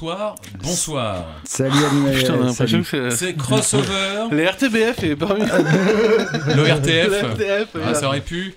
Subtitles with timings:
[0.00, 1.24] bonsoir, bonsoir.
[1.44, 2.14] Salut Animal.
[2.16, 3.08] Putain, on a l'impression salut.
[3.08, 3.34] que c'est.
[3.36, 5.42] Crossover, Les RTBF est parmi.
[5.42, 5.46] le
[6.66, 7.08] RTF.
[7.08, 8.54] Le RTF, Ah, ça aurait pu.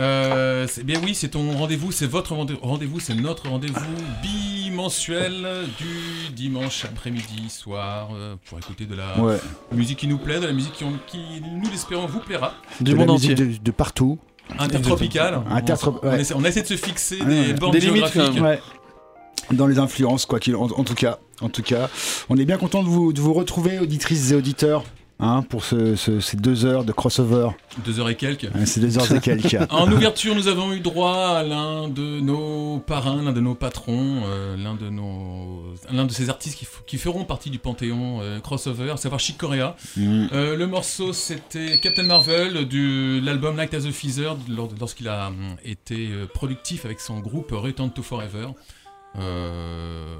[0.00, 3.80] Euh, bien oui, c'est ton rendez-vous, c'est votre rendez- rendez-vous, c'est notre rendez-vous
[4.22, 5.46] bimensuel
[5.78, 9.36] du dimanche après-midi, soir, euh, pour écouter de la Ouais.
[9.72, 12.52] musique qui nous plaît, de la musique qui, on- qui, nous l'espérons, vous plaira.
[12.80, 13.34] Du de monde entier.
[13.36, 14.18] de, de partout.
[14.58, 15.40] Intertropical.
[15.52, 16.20] Intertro- on, on ouais.
[16.22, 17.52] essaie, on essaie de se fixer Ouais, des ouais.
[17.54, 18.42] bornes Des limites, géographiques.
[18.42, 18.60] Ouais.
[19.52, 21.18] Dans les influences, quoi qu'il en, en tout cas.
[21.40, 21.88] En tout cas,
[22.28, 24.84] on est bien content de vous, de vous retrouver, auditrices et auditeurs,
[25.18, 27.48] hein, pour ce- ce- ces deux heures de crossover.
[27.84, 28.44] Deux heures et quelques.
[28.54, 29.56] Hein, ces deux heures et quelques.
[29.70, 34.22] En ouverture, nous avons eu droit à l'un de nos parrains, l'un de nos patrons,
[34.26, 38.90] euh, l'un de nos, l'un de ces artistes qui, feront partie du panthéon euh, crossover,
[38.90, 39.76] à savoir Chick Corea.
[39.96, 40.26] Mm.
[40.34, 45.28] Euh, le morceau, c'était Captain Marvel de l'album Light as a Feather lors- lorsqu'il a
[45.28, 48.48] hum, été euh, productif avec son groupe Return to Forever.
[49.18, 50.16] Euh,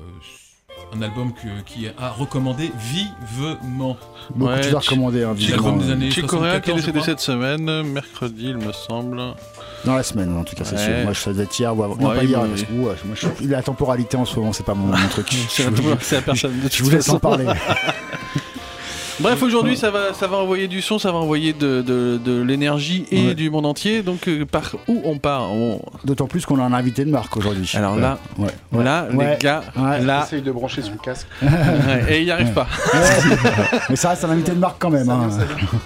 [0.92, 3.96] un album que- qui est à recommander vivement.
[4.34, 6.80] Beaucoup Ouais, tu- recommandées, hein, C'est vivement, l'album des années Chick Corea qui est 74,
[6.80, 9.22] je décédé cette semaine, mercredi, il me semble.
[9.84, 10.84] Dans la semaine, en tout cas, c'est Ouais.
[10.84, 10.94] sûr.
[11.04, 11.96] Moi, je savais hier ou avant.
[11.96, 14.74] Non, Ouais, pas hier, parce que moi, je, la temporalité en ce moment, c'est pas
[14.74, 15.28] mon, mon truc.
[15.48, 17.20] C'est Je- la, personne de Je toute vous laisse en façon.
[17.20, 17.46] parler.
[19.20, 22.40] Bref, aujourd'hui, ça va, ça va envoyer du son, ça va envoyer de, de, de
[22.42, 23.34] l'énergie et Ouais.
[23.34, 24.02] du monde entier.
[24.02, 27.36] Donc, euh, par où on part On- D'autant plus qu'on a un invité de marque
[27.36, 27.70] aujourd'hui.
[27.74, 28.48] Alors là, ouais.
[28.72, 28.82] ouais.
[28.84, 29.32] Là, Ouais.
[29.32, 30.00] les gars, Ouais.
[30.00, 31.26] là, Essaye de brancher son casque.
[32.08, 32.66] et il n'y arrive pas.
[33.90, 35.08] Mais ça reste un invité de marque quand même.
[35.10, 35.28] hein.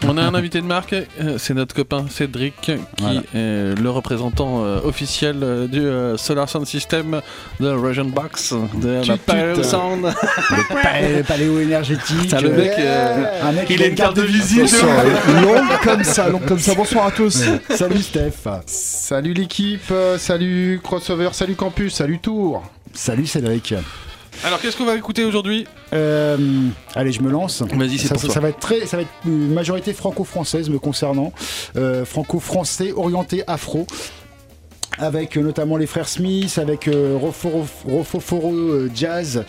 [0.07, 3.21] On a un invité de marque, euh, c'est notre copain Cédric, qui Voilà.
[3.35, 5.83] est le représentant euh, officiel du
[6.17, 7.21] Solar Sound System
[7.59, 9.17] de Region Box, de la.
[9.17, 10.05] Paleo Sound.
[10.05, 12.31] Le paléo énergétique.
[12.31, 14.61] Ça, le mec, euh, mec il a une carte de visite.
[14.75, 14.87] Attention,
[15.43, 16.75] Long comme ça, long comme ça.
[16.76, 17.43] Bonsoir à tous.
[17.71, 18.32] Salut Steph.
[18.67, 22.62] Salut l'équipe, euh, salut Crossover, salut Campus, salut Tour.
[22.93, 23.75] Salut Cédric.
[24.44, 25.65] Alors, qu'est-ce qu'on va écouter aujourd'hui?
[25.93, 26.37] Euh,
[26.97, 27.62] allez, je me lance.
[27.62, 28.35] Vas-y, c'est Ça, pour ça- toi.
[28.35, 31.32] ça va être très, ça va être une majorité franco-française me concernant,
[31.77, 33.87] Euh, franco-français orienté afro.
[34.99, 39.44] Avec euh, notamment les frères Smith, avec euh, Roforo, Rofoforo euh, Jazz,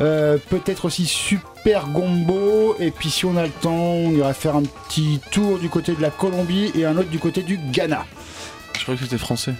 [0.00, 4.56] euh, peut-être aussi Super Gombo, et puis si on a le temps, on ira faire
[4.56, 8.04] un petit tour du côté de la Colombie et un autre du côté du Ghana.
[8.76, 9.54] Je croyais que c'était français.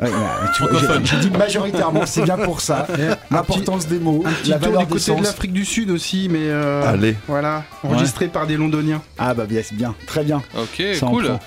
[0.00, 0.12] Ouais, ouais,
[0.54, 1.04] Francophone.
[1.04, 2.86] j'ai- dit majoritairement, c'est bien pour ça.
[3.30, 5.90] L'importance des mots, Un petit la tour valeur du des côté de l'Afrique du Sud
[5.90, 7.16] aussi, mais euh, Allez.
[7.26, 9.02] voilà, enregistré par des Londoniens.
[9.18, 10.40] Ah bah bien, c'est bien, très bien.
[10.56, 11.38] Ok, Ça en cool.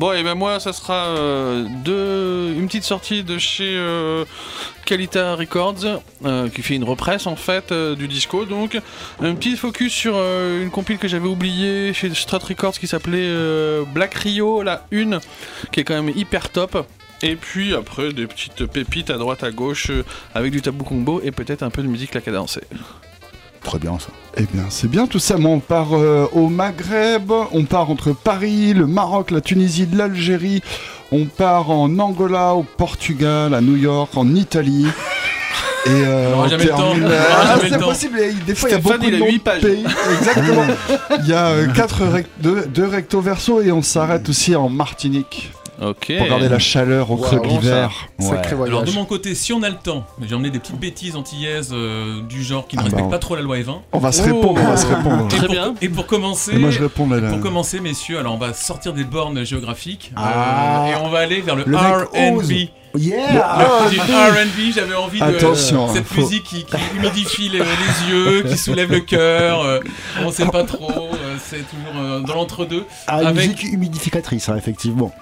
[0.00, 1.66] Bon, et ben moi, ça sera euh,
[2.58, 4.24] une petite sortie de chez euh,
[4.88, 8.46] Records, euh, qui fait une represse en fait euh, du disco.
[8.46, 8.80] Donc,
[9.20, 13.28] un petit focus sur une compile que j'avais oubliée chez Strat Records qui s'appelait
[13.92, 15.20] Black Rio, la une,
[15.70, 16.86] qui est quand même hyper top.
[17.20, 19.90] Et puis après, des petites pépites à droite à gauche
[20.34, 22.62] avec du tabou combo et peut-être un peu de musique la cadencée.
[23.62, 24.08] Très bien ça.
[24.36, 28.12] Eh bien, c'est bien tout ça, mais on part euh, au Maghreb, on part entre
[28.12, 30.62] Paris, le Maroc, la Tunisie, l'Algérie,
[31.12, 34.86] on part en Angola, au Portugal, à New York, en Italie.
[35.86, 39.38] Et euh, On termine- Ah, c'est possible, des fois il y a beaucoup de noms
[39.42, 39.62] pages.
[39.62, 39.84] pays.
[40.18, 40.64] Exactement.
[41.20, 41.66] Il y a euh,
[42.40, 46.12] deux, deux recto verso et on s'arrête aussi en Martinique Ok.
[46.18, 47.90] pour garder la chaleur au creux de l'hiver.
[48.18, 51.16] Sacré Alors de mon côté, si on a le temps, j'ai emmené des petites bêtises
[51.16, 53.80] antillaises euh, du genre qui ne Ah bah, respectent on- pas trop la loi E20.
[53.92, 54.24] On va se Oh.
[54.26, 55.24] répondre, on va se répondre.
[55.24, 55.74] Et Très pour, bien.
[55.80, 57.20] Et pour commencer, Et moi je réponds là.
[57.20, 57.30] là.
[57.30, 60.88] pour commencer, messieurs, alors on va sortir des bornes géographiques euh, Ah.
[60.90, 61.76] et on va aller vers le, Le.
[61.76, 62.68] R&B.
[62.96, 67.60] Yeah Le- du R&B, j'avais envie de Attention, cette faut- musique qui, qui humidifie les,
[67.60, 69.62] les yeux, qui soulève le cœur.
[69.62, 69.78] euh,
[70.24, 72.84] on sait pas trop, euh, c'est toujours euh, dans l'entre-deux.
[73.06, 75.12] Ah, une musique humidificatrice, hein, effectivement.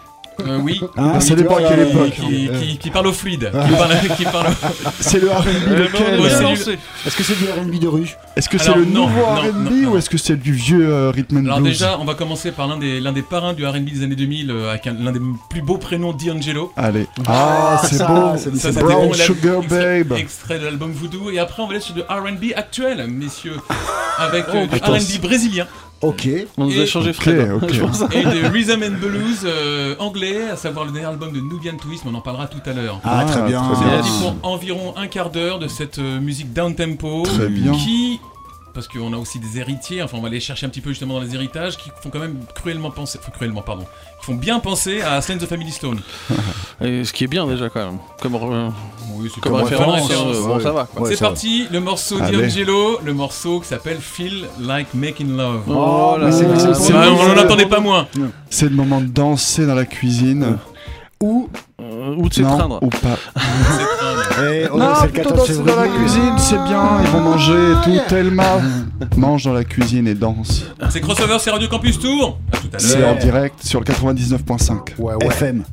[0.46, 0.80] Euh, oui.
[0.96, 2.10] Ah, ça dépend à quelle euh, époque.
[2.12, 4.46] Qui, qui- qui parle au fluide, qui parle, qui parle
[5.00, 6.78] C'est le R&B Euh, lequel c'est.
[7.06, 9.96] Est-ce que c'est du R&B de rue Est-ce que c'est le non, nouveau R&B ou
[9.96, 12.68] est-ce que c'est du vieux euh, rhythm and Alors blues déjà, on va commencer par
[12.68, 15.20] l'un des, l'un des parrains du R&B des années 2000, euh, avec un- l'un des
[15.50, 16.72] plus beaux prénoms, D'Angelo.
[16.76, 17.06] Allez.
[17.26, 18.36] Ah, c'est ça, beau.
[18.38, 20.12] c'est- c'est Brown Sugar Babe.
[20.16, 21.30] Extrait de l'album Voodoo.
[21.30, 23.56] Et après, on va aller sur du R&B actuel, messieurs.
[24.18, 24.92] Avec Oh, du attends.
[24.94, 25.66] R&B brésilien
[26.00, 26.28] Ok.
[26.56, 27.50] On nous a changé Fred.
[27.72, 28.02] Je pense.
[28.12, 32.04] et de Rhythm and Blues euh, anglais, à savoir le dernier album de Nubian Twist,
[32.04, 33.00] mais on en parlera tout à l'heure.
[33.04, 33.62] Ah, Ah, très bien.
[33.62, 33.98] très C'est bien.
[33.98, 37.72] parti pour environ un quart d'heure de cette euh, musique down tempo Très bien.
[37.72, 38.20] qui
[38.78, 41.14] parce qu'on a aussi des héritiers, enfin on va aller chercher un petit peu justement
[41.14, 43.84] dans les héritages qui font quand même cruellement penser, enfin cruellement pardon,
[44.20, 45.98] qui font bien penser à Slane the Family Stone.
[46.80, 47.98] Et ce qui est bien déjà quand même.
[48.22, 50.62] Comme, Oui, c'est comme Comme référence, référence, euh, bon ouais.
[50.62, 50.86] ça va.
[50.96, 51.26] Ouais, c'est va.
[51.26, 55.62] parti, le morceau d'Angelo, le morceau qui s'appelle Feel Like Making Love.
[55.66, 56.46] Oh là c'est-
[56.94, 58.06] on n'en attendait pas moins.
[58.48, 60.56] C'est le moment de danser dans la cuisine.
[61.20, 61.48] Ou,
[62.16, 62.78] Ou de s'étreindre.
[62.82, 63.18] ou pas.
[64.42, 67.00] eh, oh, Non, c'est le plutôt 14 danser dans la cuisine, c'est bien.
[67.02, 68.00] Ils vont manger et tout.
[68.08, 68.60] Thelma
[69.16, 70.64] mange dans la cuisine et danse.
[70.90, 72.38] C'est Crossover, c'est Radio Campus Tour.
[72.52, 74.98] À tout à C'est en direct sur le 99.5.
[74.98, 75.26] Ouais, ouais.
[75.26, 75.64] FM.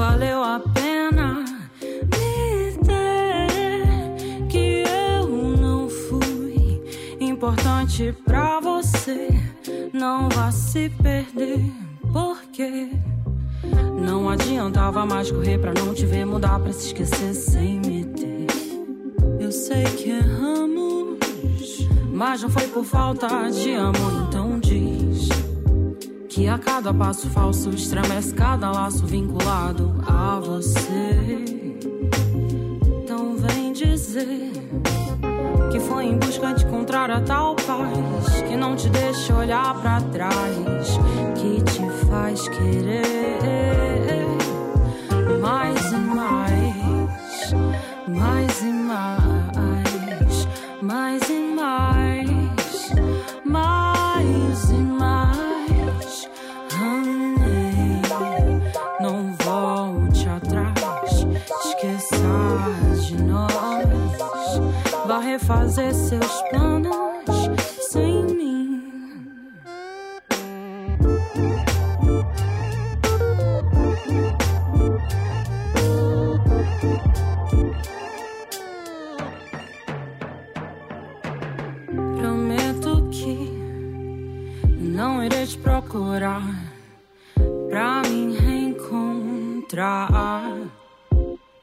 [0.00, 1.44] Valeu a pena
[1.82, 6.80] me ter, que eu não fui
[7.20, 8.10] importante
[27.10, 29.92] laço falso, estremece cada laço vinculado.
[30.06, 30.19] A
[85.22, 86.42] irei te procurar
[87.68, 90.10] pra me reencontrar.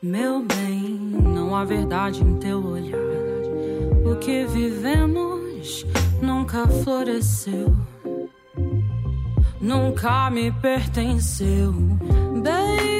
[0.01, 0.83] Meu bem,
[1.33, 2.97] não há verdade em teu olhar.
[4.05, 5.85] O que vivemos
[6.21, 7.75] nunca floresceu,
[9.59, 11.73] nunca me pertenceu.
[12.43, 12.96] Baby,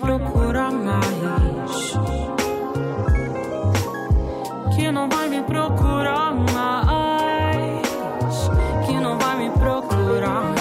[0.00, 1.92] procura mais.
[4.74, 7.86] Que não vai me procurar mais.
[8.86, 10.54] Que não vai me procurar.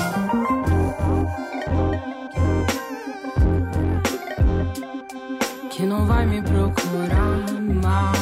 [5.69, 7.39] Que não vai me procurar
[7.84, 8.19] mais.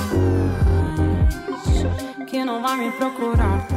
[2.27, 3.76] Que não vai me procurar.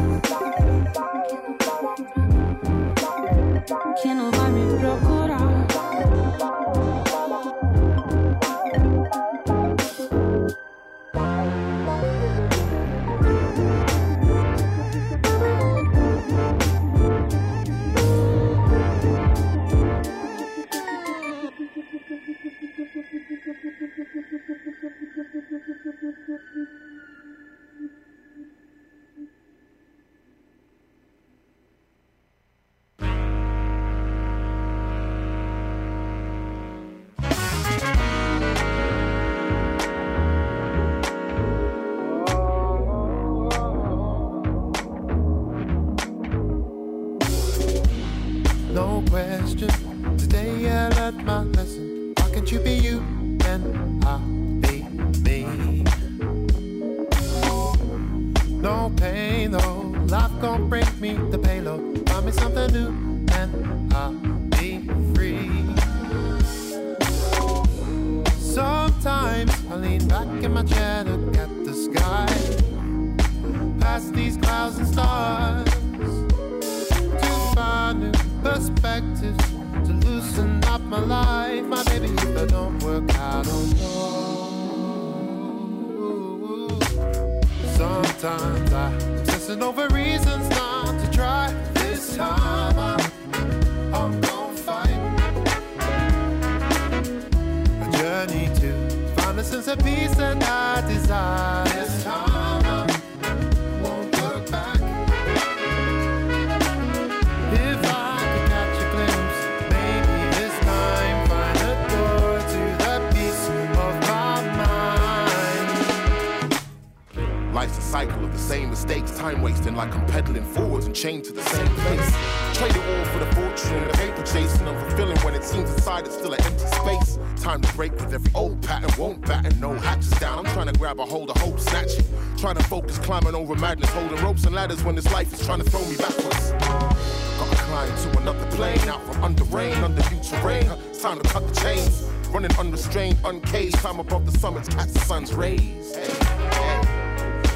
[133.11, 135.96] climbing over madness, holding ropes and ladders when this life is trying to throw me
[135.96, 136.53] backwards.
[136.53, 140.70] Gotta climb to another plane, out from under rain, under new terrain.
[140.88, 143.79] It's time to cut the chains, running unrestrained, uncaged.
[143.79, 145.92] Climb above the summits, catch the sun's rays.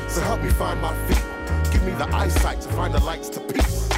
[0.09, 1.23] So help me find my feet,
[1.73, 3.89] give me the eyesight to find the lights to peace.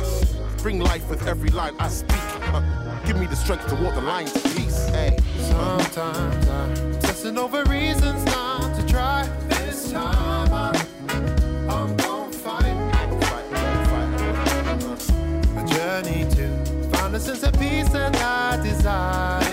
[0.62, 2.20] Bring life with every line I speak.
[3.06, 4.90] Give me the strength to walk the lines to peace.
[4.90, 5.16] Hey.
[5.38, 9.26] Sometimes I'm testing over reasons not to try.
[9.48, 10.85] This time I'm
[16.02, 16.48] journey to
[16.90, 19.45] find a sense of peace that I desire.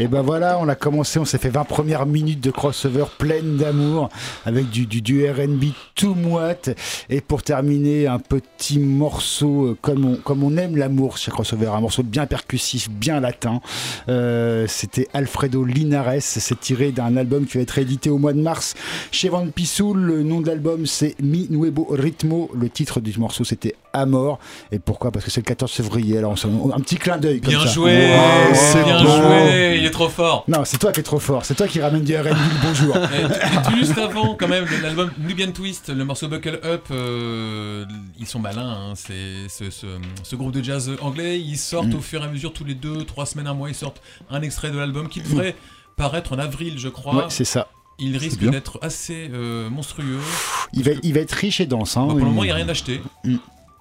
[0.00, 3.56] Et ben voilà, on a commencé, on s'est fait 20 premières minutes de crossover pleine
[3.56, 4.10] d'amour
[4.46, 6.70] avec du, du, RB tout moite.
[7.10, 12.04] Et pour terminer, un petit morceau euh, comme on, aime l'amour chez crossover, un morceau
[12.04, 13.60] bien percussif, bien latin.
[14.08, 18.40] Euh, C'était Alfredo Linares, c'est tiré d'un album qui va être édité au mois de
[18.40, 18.74] mars
[19.10, 19.94] chez Van Pissou.
[19.94, 22.52] Le nom de l'album c'est Mi Nuevo Ritmo.
[22.54, 24.38] Le titre du morceau c'était Amor.
[24.72, 25.10] Et pourquoi?
[25.10, 26.18] Parce que c'est le 14 février.
[26.18, 27.40] Alors on un petit clin d'œil.
[27.40, 30.44] Bien joué, Ouais, c'est bien joué, il est trop fort.
[30.48, 31.44] Non, c'est toi qui es trop fort.
[31.44, 32.28] C'est toi qui ramène du RB
[32.62, 32.96] bonjour.
[32.96, 37.84] Et juste avant, quand même, l'album Nubian Twist, le morceau Buckle Up, euh,
[38.18, 38.58] ils sont malins.
[38.90, 39.86] hein, c'est ce, ce-
[40.22, 41.38] ce groupe de jazz anglais.
[41.40, 41.94] Ils sortent Mm.
[41.96, 44.42] au fur et à mesure, tous les deux, trois semaines, un mois, ils sortent un
[44.42, 45.54] extrait de l'album qui devrait
[45.96, 47.14] paraître en avril, je crois.
[47.14, 47.68] Ouais, c'est ça.
[48.00, 50.20] il risque d'être assez euh, monstrueux.
[50.72, 51.96] Il va, il va être riche et dense.
[51.96, 53.00] Hein, Bon, pour le moment, il n'y a rien acheté.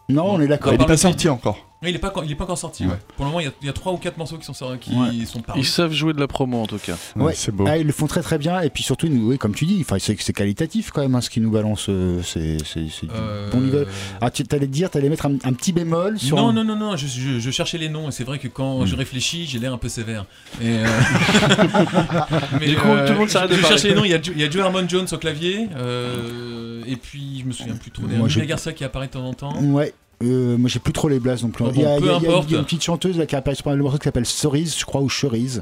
[0.09, 0.73] Non, on est d'accord.
[0.73, 1.66] Il par est pas sorti encore.
[1.83, 2.85] Il n'est pas, encore- il est pas encore sorti.
[2.85, 2.89] Ouais.
[2.93, 2.97] ouais.
[3.15, 4.53] Pour le moment, il y a- il y, a trois ou quatre morceaux qui sont,
[4.53, 5.25] sortis- qui Ouais.
[5.25, 5.71] sont Ils parus.
[5.71, 6.95] savent jouer de la promo en tout cas.
[7.15, 7.33] Ouais.
[7.35, 7.65] C'est beau.
[7.67, 9.77] Ah, ils le font très très bien et puis surtout, nous, oui, comme tu dis,
[9.81, 11.85] enfin, c'est qualitatif quand même hein, ce qu'ils nous balancent.
[11.89, 13.79] euh, c'est du Euh, bon niveau.
[14.21, 16.35] Ah, tu allais te dire, tu allais mettre un, un petit bémol sur.
[16.37, 18.47] Non, un- non, non, non, je, je- je cherchais les noms et c'est vrai que
[18.47, 18.85] quand Hmm.
[18.87, 20.25] je réfléchis, j'ai l'air un peu sévère.
[20.59, 20.85] Et, euh,
[22.59, 24.21] mais, Du coup, tout le monde s'arrête de Je cherchais les noms, il y a,
[24.21, 27.75] Jo- il y a Joe Harmon Jones au clavier, euh, et puis je me souviens
[27.75, 28.03] plus trop.
[28.07, 29.55] Il y a Garcia qui apparaît de temps en temps.
[29.61, 29.93] Ouais.
[30.23, 31.63] Euh, moi j'ai plus trop les blases non plus.
[31.63, 32.45] Bon, il, y a, peu il y a- il y a- importe.
[32.49, 34.75] il y a une petite chanteuse là, qui apparaît sur le morceau qui s'appelle Cerise,
[34.77, 35.61] je crois, ou Cerise,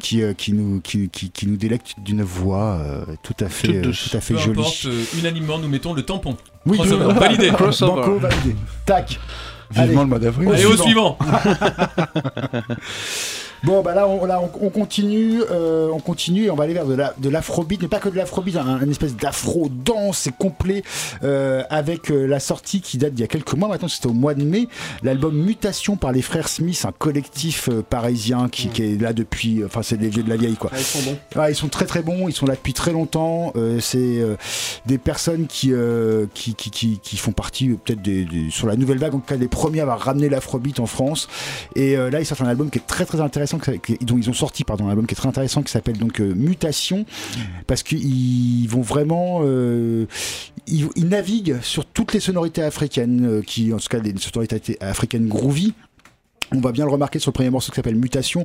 [0.00, 3.84] qui, euh, qui, nous, qui, qui, qui nous délecte d'une voix euh, tout à fait,
[3.84, 4.60] euh, tout à fait Peu jolie.
[4.60, 6.36] importe, euh, unanimement, nous mettons le tampon.
[6.64, 7.48] Oui, Crossover, de- validé.
[7.52, 8.02] Crossover.
[8.02, 8.54] Banco validé.
[8.86, 9.18] Tac.
[9.70, 9.94] Vivement Allez.
[9.96, 10.48] le mois d'avril.
[10.50, 11.18] Allez, au suivant.
[13.64, 16.74] Bon, bah là, on, là, on, on continue, euh, on continue et on va aller
[16.74, 20.26] vers de la de l'afrobeat, mais pas que de l'afrobeat, un, un espèce d'afro dense
[20.26, 20.82] et complet
[21.24, 24.12] euh, avec euh, la sortie qui date d'il y a quelques mois maintenant, c'était au
[24.12, 24.68] mois de mai,
[25.02, 29.82] l'album Mutation par les frères Smith, un collectif parisien qui, qui est là depuis, enfin
[29.82, 30.70] c'est des vieux de la vieille quoi.
[30.72, 31.18] Ah, ils sont bons.
[31.36, 33.52] Ah, ils sont très très bons, ils sont là depuis très longtemps.
[33.80, 34.18] c'est
[34.86, 35.72] des personnes qui,
[36.34, 39.26] qui, qui, qui, qui font partie peut-être des, des- sur la nouvelle vague, en tout
[39.28, 41.28] cas des premiers à avoir ramené l'afrobeat en France.
[41.74, 43.47] Et là, ils sortent un album qui est très très intéressant,
[44.02, 47.04] dont ils ont sorti pardon, un album qui est très intéressant qui s'appelle euh, Mutation,
[47.66, 50.06] parce qu'ils vont vraiment, euh,
[50.66, 55.28] ils, naviguent sur toutes les sonorités africaines, euh, qui en tout cas des sonorités africaines
[55.28, 55.74] groovy.
[56.54, 58.44] On va bien le remarquer sur le premier morceau qui s'appelle Mutation,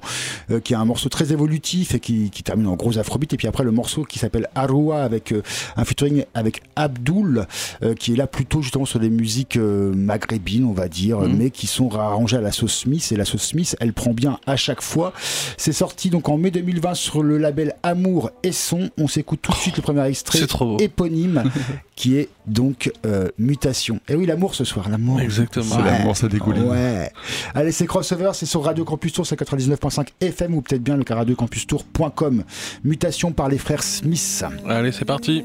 [0.52, 3.32] euh, qui est un morceau très évolutif et qui, qui termine en gros afrobeat.
[3.34, 5.42] Et puis après le morceau qui s'appelle Arua avec euh,
[5.78, 7.46] un featuring avec Abdul,
[7.84, 11.38] euh, qui est là plutôt justement sur des musiques maghrébines, on va dire, Mhm.
[11.38, 13.10] mais qui sont arrangées à la sauce Smith.
[13.12, 15.14] Et la sauce Smith, elle prend bien à chaque fois.
[15.58, 18.90] C'est sorti donc en mai 2020 sur le label Amour et Son.
[18.98, 20.78] On s'écoute tout de suite le premier extrait C'est trop beau.
[20.80, 21.44] éponyme,
[21.96, 24.00] qui est donc euh, Mutation.
[24.08, 25.20] Et oui, l'amour ce soir, l'amour.
[25.20, 25.76] Exactement.
[25.76, 26.64] C'est l'amour, ça dégouline.
[26.64, 27.12] Ouais.
[27.54, 31.04] Allez, c'est crossover, c'est sur Radio Campus Tour, c'est 99.5 FM ou peut-être bien le
[31.08, 32.44] radiocampustour.com.
[32.84, 34.44] Mutation par les frères Smith.
[34.68, 35.44] Allez, c'est parti.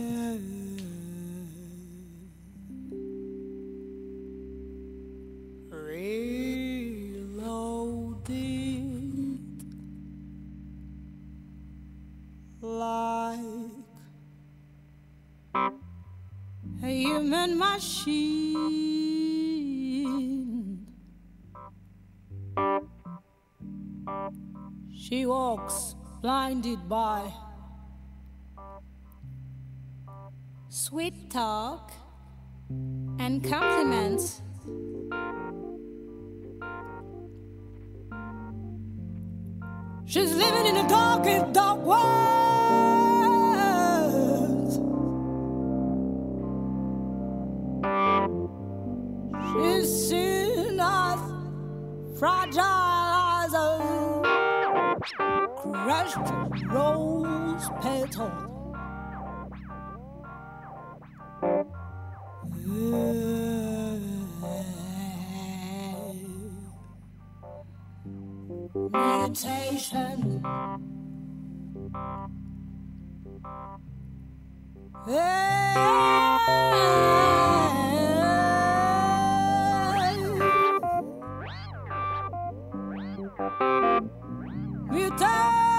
[16.83, 18.59] A human machine.
[24.95, 27.33] She walks blinded by
[30.69, 31.93] sweet talk
[33.19, 34.43] and compliments.
[40.07, 43.08] She's living in a dark dark world.
[49.59, 51.19] She's seen us
[52.17, 54.95] fragile as a
[55.57, 56.17] crushed
[56.71, 58.31] rose petal.
[68.93, 70.43] Meditation.
[84.91, 85.78] Mutation.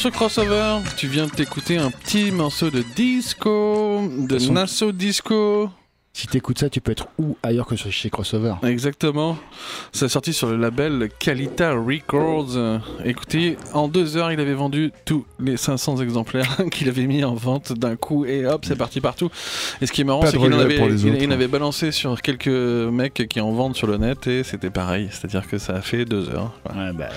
[0.00, 0.78] Sur Crossover.
[0.96, 5.68] Tu viens de t'écouter un petit morceau de disco, de façon- Nassau Disco.
[6.14, 9.36] Si t'écoutes ça, tu peux être où ailleurs que chez Crossover Exactement.
[10.00, 12.56] C'est sorti sur le label Calita Records.
[12.56, 17.22] Euh, Écoutez, en deux heures, il avait vendu tous les 500 exemplaires qu'il avait mis
[17.22, 19.28] en vente d'un coup et hop, c'est parti partout.
[19.82, 23.26] Et ce qui est marrant, c'est qu'il avait, il- il avait balancé sur quelques mecs
[23.28, 25.08] qui en vendent sur le net et c'était pareil.
[25.10, 26.50] C'est-à-dire que ça a fait deux heures.
[26.64, 26.92] Voilà.
[26.92, 27.08] Ouais, bah,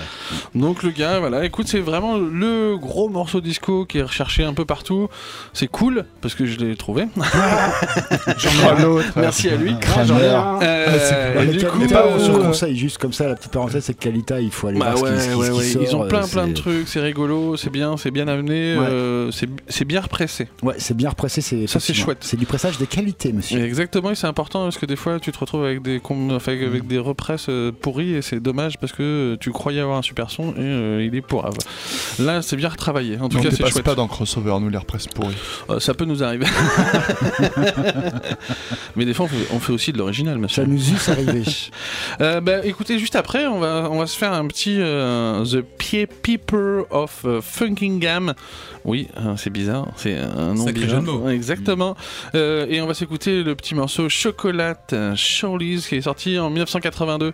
[0.54, 4.52] Donc le gars, voilà, écoute, c'est vraiment le gros morceau disco qui est recherché un
[4.52, 5.08] peu partout.
[5.54, 7.06] C'est cool parce que je l'ai trouvé.
[9.16, 9.74] Merci à lui.
[9.80, 10.38] Kramer.
[10.62, 13.84] Euh, et du coup, mais pas euh, sur conseil, juste comme ça, la petite parenthèse,
[13.84, 15.64] c'est que Calita, il faut aller Bah voir ouais, ce qui, ouais, ce qui ouais.
[15.64, 18.76] sort, Ils ont plein euh, plein de trucs, c'est rigolo, c'est bien, c'est bien amené,
[18.78, 18.86] Ouais.
[18.88, 20.48] euh, c'est c'est bien repressé.
[20.62, 22.18] Ouais, c'est bien repressé, c'est Ça, c'est chouette.
[22.20, 23.62] C'est du pressage de qualité, monsieur.
[23.64, 26.00] Exactement, et c'est important parce que des fois tu te retrouves avec des,
[26.30, 30.02] enfin, avec des represses euh, pourries et c'est dommage parce que tu croyais avoir un
[30.02, 31.54] super son et euh, il est pourrave.
[32.18, 33.18] Là, c'est bien retravaillé.
[33.18, 33.84] En tout on cas, c'est chouette.
[33.84, 35.34] pas dans Crossover, nous les represses pourries.
[35.70, 36.46] Euh, ça peut nous arriver.
[38.96, 40.62] Mais des fois, on fait, on fait aussi de l'original, monsieur.
[40.62, 41.42] Ça nous eût arrivé.
[42.20, 45.60] Euh, bah, écoutez, juste après, on va, on va se faire un petit euh, The
[45.60, 48.34] Pie Peeper of euh, Funkingham.
[48.84, 51.30] Oui, euh, c'est bizarre, c'est un nom Sacré bizarre.
[51.30, 51.96] Exactement.
[52.34, 57.32] Euh, et on va s'écouter le petit morceau Chocolate Shawlees qui est sorti en 1982,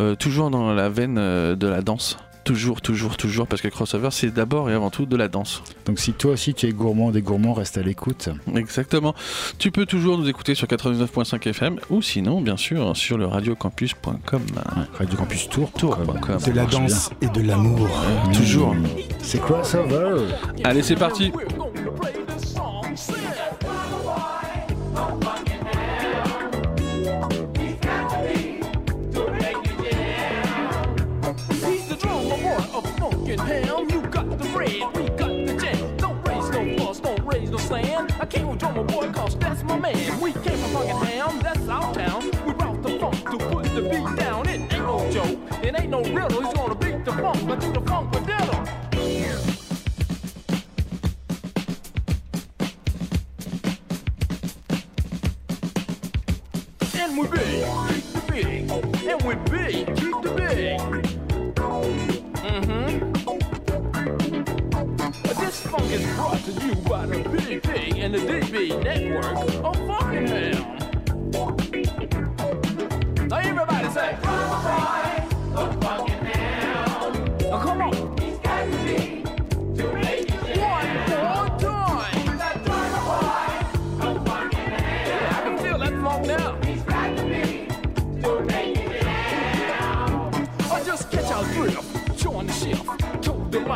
[0.00, 2.16] euh, toujours dans la veine euh, de la danse.
[2.50, 5.62] Toujours, toujours, toujours, parce que crossover, c'est d'abord et avant tout de la danse.
[5.86, 8.28] Donc si toi aussi tu es gourmand des gourmands, reste à l'écoute.
[8.56, 9.14] Exactement.
[9.58, 14.42] Tu peux toujours nous écouter sur 99.5 FM ou sinon, bien sûr, sur le radiocampus.com.
[14.94, 15.70] Radio Campus Tour.
[15.70, 16.38] Tour.com.
[16.44, 17.88] De la danse et de l'amour.
[18.32, 18.74] Toujours.
[19.22, 20.16] C'est crossover.
[20.64, 21.30] Allez, c'est parti.
[37.70, 38.12] Sand.
[38.20, 40.20] I came with drummer boy cause that's my man.
[40.20, 42.24] We came from funkin' ham, that's our town.
[42.44, 44.48] We brought the funk to put the beat down.
[44.48, 46.42] It ain't no joke, it ain't no riddle.
[46.42, 48.60] He's gonna beat the funk, but do the funk with diddle.
[57.00, 58.70] And we big, keep the big.
[59.10, 60.80] And we big, keep the big.
[62.42, 63.09] Mm-hmm.
[65.50, 69.34] This funk is brought to you by the PP and the DB network
[69.64, 70.62] of hell.
[73.26, 76.09] Now everybody say, Now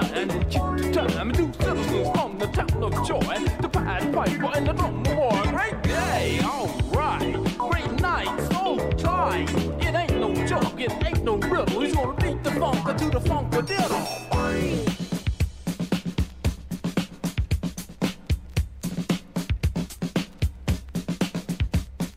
[0.03, 1.33] shift, toe the line and keep the time.
[1.33, 5.43] Do citizens from the town of Joy, the Pied Piper and the drum war.
[5.43, 7.59] Great day, alright.
[7.59, 9.51] Great night, so tight.
[9.81, 11.81] It ain't no joke, it ain't no riddle.
[11.81, 14.07] He's gonna beat the funk to the funk with diddle.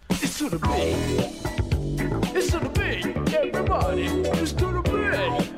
[0.10, 2.36] It's to the beat.
[2.36, 3.34] It's to the beat.
[3.34, 5.57] Everybody, it's to the beat.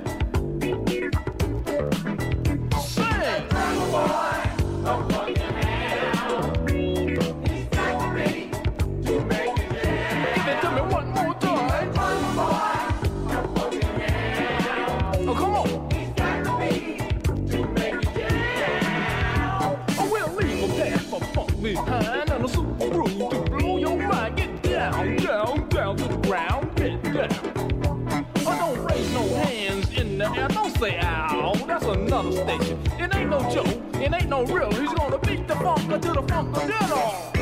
[33.39, 33.63] No.
[34.01, 34.69] It ain't no real.
[34.71, 37.38] He's gonna beat the funk to the funk of diddle.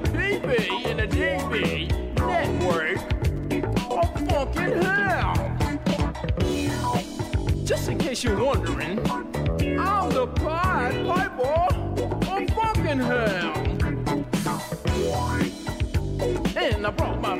[0.00, 2.98] The PB and the DB network
[3.90, 4.08] oh, of
[4.52, 5.36] funkin' hell.
[7.64, 11.68] Just in case you're wondering, I'm the Pied Piper
[12.28, 13.54] of Buckingham.
[16.56, 17.36] And I brought my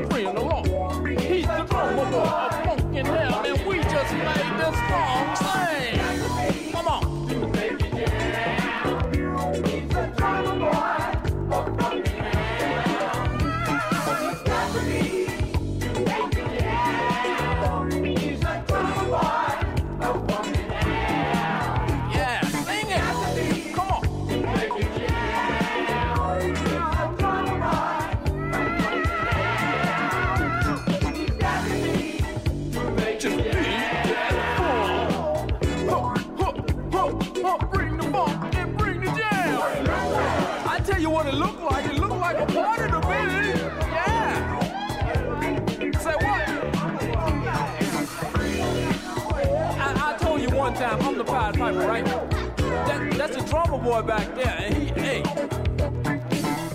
[51.59, 52.05] right.
[52.05, 55.23] That, that's a drummer boy back there, and he, hey,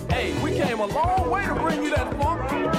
[0.09, 2.78] hey, we came a long way to bring you that funk.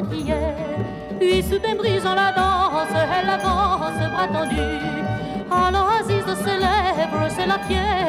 [0.00, 0.54] train priait.
[1.18, 4.56] Puis soudain brisant la danse, elle avance, bras tendus.
[5.50, 7.99] Alors Aziz ses lèvres, c'est la pierre.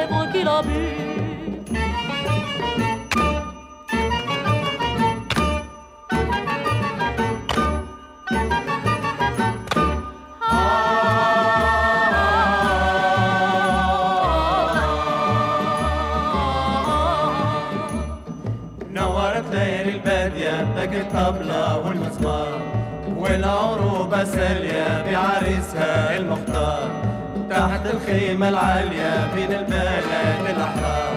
[28.62, 30.04] عالية من البلد
[30.50, 31.12] الأحرار.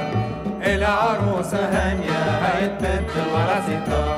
[0.65, 4.14] العروسة هانية هيتبت ورا ستار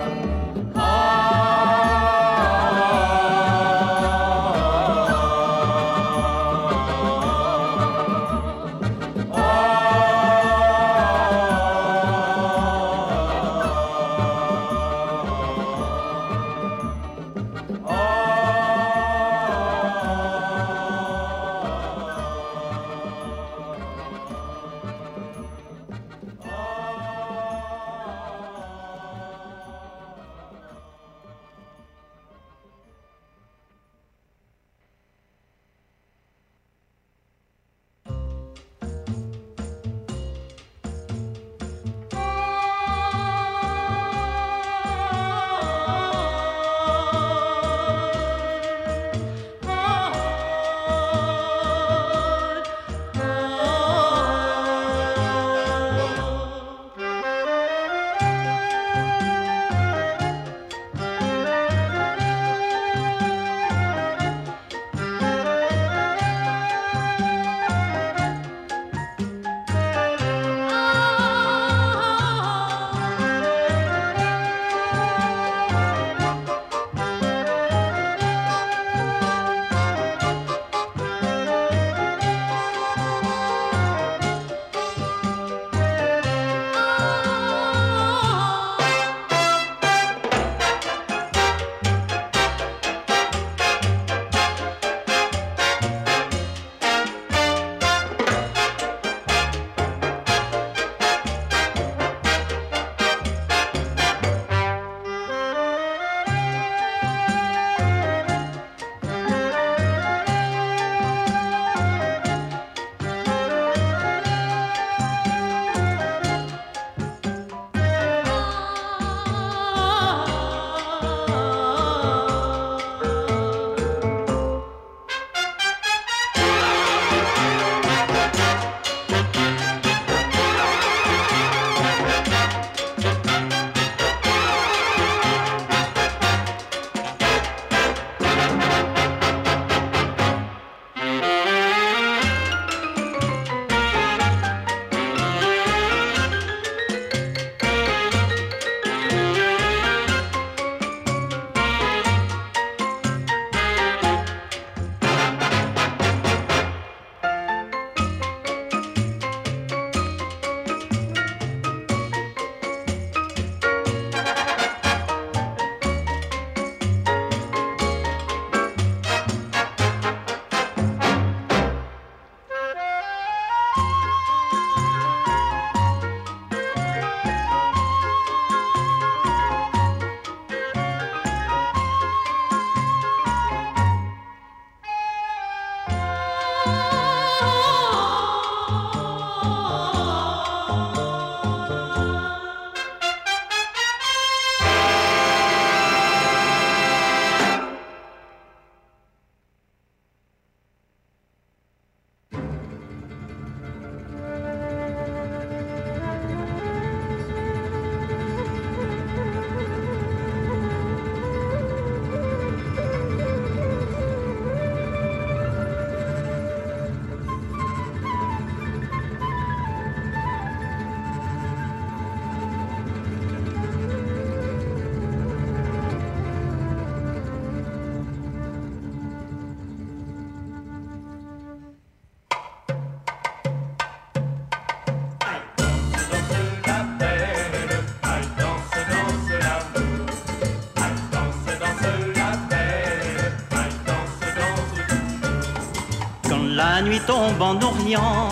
[247.06, 248.30] tombe en Orient,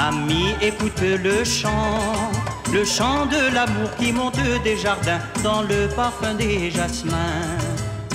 [0.00, 2.30] ami, écoute le chant,
[2.72, 7.42] le chant de l'amour qui monte des jardins dans le parfum des jasmins.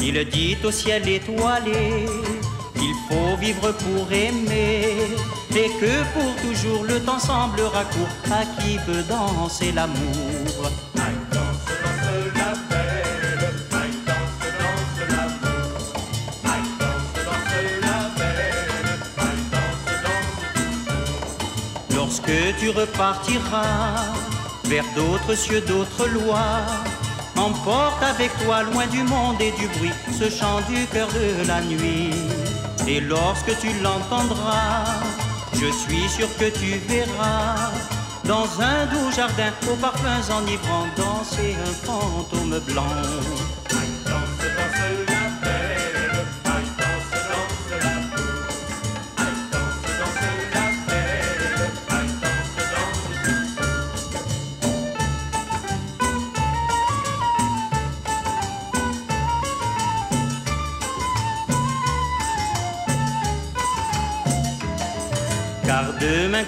[0.01, 2.05] Il dit au ciel étoilé
[2.75, 4.95] qu'il faut vivre pour aimer
[5.55, 10.28] et que pour toujours le temps semblera court à qui peut danser l'amour?
[22.69, 24.05] Repartiras
[24.65, 26.61] vers d'autres cieux, d'autres lois,
[27.35, 31.61] emporte avec toi loin du monde et du bruit ce chant du cœur de la
[31.61, 32.11] nuit.
[32.87, 34.83] Et lorsque tu l'entendras,
[35.53, 37.71] je suis sûr que tu verras
[38.25, 43.58] dans un doux jardin aux parfums enivrants danser un fantôme blanc.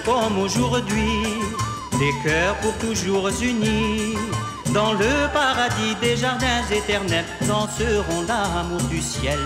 [0.04, 1.22] Comme aujourd'hui,
[1.98, 4.16] des cœurs pour toujours unis,
[4.72, 9.38] dans le paradis des jardins éternels, danseront l'amour du ciel.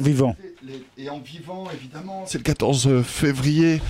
[0.00, 0.36] En vivant.
[0.96, 2.24] Et en vivant, évidemment.
[2.26, 3.82] C'est le 14 février.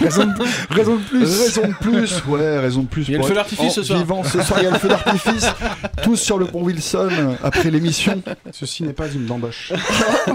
[0.00, 1.18] Raison de, raison de plus.
[1.18, 3.08] Raison de plus, ouais, raison de plus.
[3.08, 3.98] Il y a le feu d'artifice ce soir.
[3.98, 5.46] Vivant ce soir, il y a le feu d'artifice.
[6.02, 8.22] Tous sur le pont Wilson euh, après l'émission.
[8.52, 9.72] Ceci n'est pas une bamboche.
[10.28, 10.32] Ah,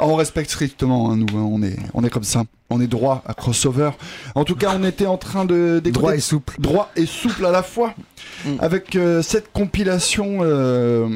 [0.00, 2.44] on respecte strictement, hein, nous, hein, on, est, on est comme ça.
[2.70, 3.90] On est droit à crossover.
[4.34, 6.54] En tout cas, on était en train de Droit et souple.
[6.60, 7.94] droit et souple à la fois,
[8.60, 11.08] avec euh, cette compilation euh,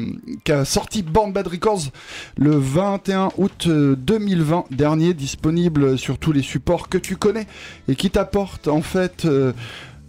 [0.43, 1.91] qu'a sorti Born Bad Records
[2.37, 7.47] le 21 août euh, 2020 dernier, disponible sur tous les supports que tu connais
[7.87, 9.53] et qui t'apporte en fait euh,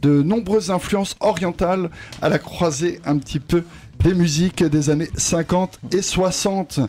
[0.02, 1.90] de nombreuses influences orientales
[2.22, 3.62] à la croisée un petit peu
[4.00, 6.80] des musiques des années 50 et 60.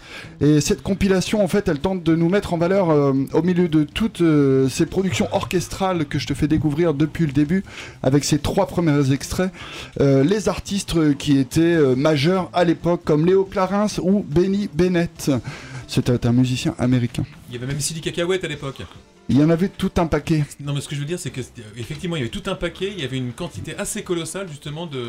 [0.41, 3.67] Et cette compilation, en fait, elle tente de nous mettre en valeur euh, au milieu
[3.67, 7.63] de toutes euh, ces productions orchestrales que je te fais découvrir depuis le début,
[8.03, 9.51] avec ces trois premiers extraits,
[9.99, 15.31] euh, les artistes qui étaient majeurs à l'époque, comme Léo Clarins ou Benny Bennett.
[15.87, 17.23] C'était un musicien américain.
[17.49, 18.81] Il y avait même Silly Cacahuète à l'époque.
[19.29, 20.45] Il y en avait tout un paquet.
[20.61, 21.41] Non, mais ce que je veux dire, c'est que
[21.75, 22.93] effectivement, il y avait tout un paquet.
[22.95, 24.99] Il y avait une quantité assez colossale justement de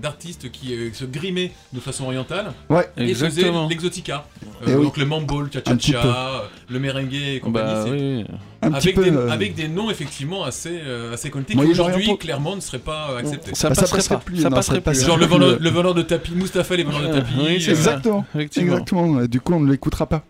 [0.00, 2.52] d'artistes qui euh, se grimaient de façon orientale.
[2.70, 2.88] Ouais.
[2.96, 3.68] et faisaient Exactement.
[3.68, 4.26] l'exotica.
[4.66, 4.84] Eh Euh, oui.
[4.84, 7.74] donc le mambo, le cha-cha-cha, le merengue et compagnie.
[7.74, 8.24] Bah oui.
[8.62, 9.04] Un petit avec, peu.
[9.04, 12.78] des, euh, avec des noms effectivement assez, euh, assez connectés qui aujourd'hui clairement ne seraient
[12.78, 13.54] pas acceptés.
[13.54, 14.20] Ça Bah, ça passerait passerait pas.
[14.22, 15.04] plus, Ça non, passerait plus.
[15.06, 17.32] Genre le vendeur, le- le vendeur de tapis, Mustapha les vendeurs de tapis.
[17.38, 17.70] Oui, euh.
[17.70, 18.24] Exactement.
[18.38, 19.26] Exactement.
[19.26, 20.24] Du coup, on ne l'écoutera pas.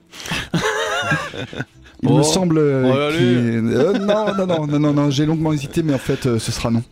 [2.02, 2.18] Il Oh.
[2.18, 5.92] me semble euh, Oh, euh, non, non, non, non, non, non, j'ai longuement hésité, mais
[5.94, 6.82] en fait, euh, ce sera non.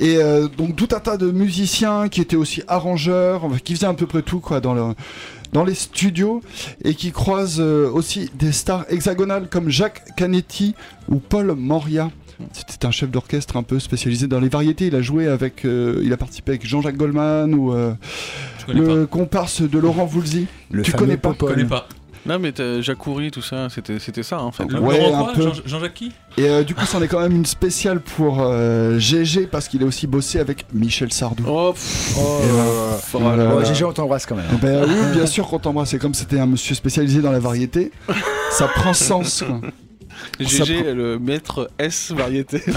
[0.00, 3.94] Et euh, donc tout un tas de musiciens qui étaient aussi arrangeurs, qui faisaient à
[3.94, 4.82] peu près tout quoi dans le
[5.52, 6.42] dans les studios
[6.84, 10.74] et qui croisent euh, aussi des stars hexagonales comme Jacques Canetti
[11.08, 12.10] ou Paul Moria.
[12.52, 14.86] C'était un chef d'orchestre un peu spécialisé dans les variétés.
[14.86, 17.94] Il a joué avec, euh, il a participé avec Jean-Jacques Goldman ou euh,
[18.68, 20.46] le comparse de Laurent Voulzy.
[20.70, 21.88] Le Tu fameux connais pas connais pas.
[22.28, 24.64] Non, mais t'as Jacoury, tout ça, c'était c'était ça en fait.
[24.70, 25.42] Le Ouais, Laurent un quoi peu.
[25.42, 26.12] Jean- Jean-Jacques qui?
[26.36, 29.82] Et euh, du coup, c'en est quand même une spéciale pour euh, GG parce qu'il
[29.82, 31.44] a aussi bossé avec Michel Sardou.
[31.48, 32.48] Oh, pff, Oh, Et
[33.18, 33.44] voilà.
[33.46, 33.54] voilà.
[33.56, 34.44] Oh, GG, on t'embrasse quand même.
[34.60, 35.88] Ben oui, bien sûr, qu'on t'embrasse.
[35.90, 37.90] C'est comme c'était un monsieur spécialisé dans la variété.
[38.52, 39.42] Ça prend sens.
[39.46, 39.60] quoi.
[40.40, 42.62] GG, prend- le maître S variété.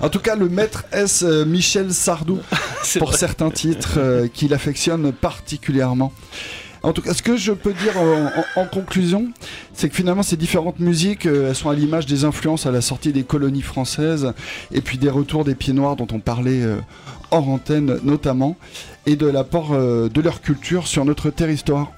[0.00, 1.22] En tout cas, le maître S.
[1.26, 2.38] euh, Michel Sardou
[2.82, 3.18] C'est pour vrai.
[3.18, 6.12] certains titres euh, qu'il affectionne particulièrement.
[6.82, 7.94] En tout cas, ce que je peux dire
[8.56, 9.28] en, conclusion,
[9.72, 13.12] c'est que finalement ces différentes musiques, euh, sont à l'image des influences à la sortie
[13.12, 14.32] des colonies françaises,
[14.72, 16.78] et puis des retours des pieds noirs dont on parlait euh,
[17.30, 18.56] hors antenne notamment,
[19.06, 21.92] et de l'apport euh, de leur culture sur notre territoire.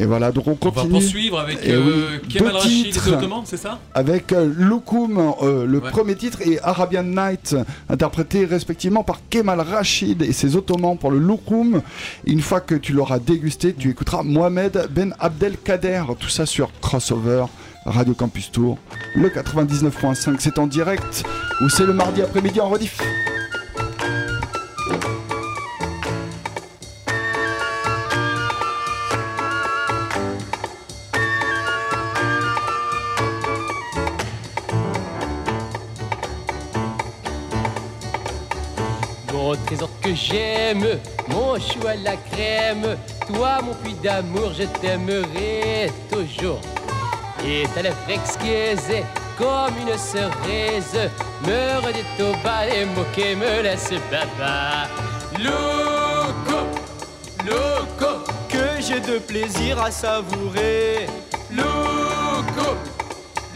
[0.00, 3.42] Et voilà, donc on On va continue poursuivre avec euh, oui, Kemal Rachid et Ottomans,
[3.44, 3.80] c'est ça?
[3.94, 5.90] avec euh, Loukoum, euh, le Ouais.
[5.90, 7.56] premier titre, et Arabian Night,
[7.88, 11.82] interprété respectivement par Kemal Rachid et ses Ottomans pour le Loukoum.
[12.26, 17.46] Une fois que tu l'auras dégusté, tu écouteras Mohamed Ben Abdelkader, tout ça sur Crossover
[17.84, 18.78] Radio Campus Tour.
[19.16, 21.24] Le 99.5 c'est en direct
[21.60, 22.98] ou c'est le mardi après-midi en rediff.
[39.66, 40.86] Trésor que j'aime,
[41.28, 46.60] mon chou à la crème, toi mon puits d'amour, je t'aimerai toujours.
[47.44, 48.92] Et ta lèvre exquise
[49.38, 51.10] comme une cerise,
[51.46, 52.66] me redit au bas
[52.96, 54.88] mots qui me laissent baba.
[55.38, 56.66] Loco,
[57.46, 61.06] loco, que j'ai de plaisir à savourer.
[61.52, 62.76] Loco,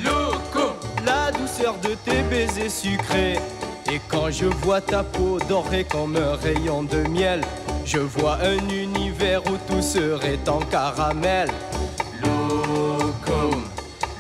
[0.05, 3.39] loco, la douceur de tes baisers sucrés.
[3.91, 7.41] Et quand je vois ta peau dorée comme un rayon de miel,
[7.85, 11.49] je vois un univers où tout serait en caramel.
[12.23, 13.65] Locum,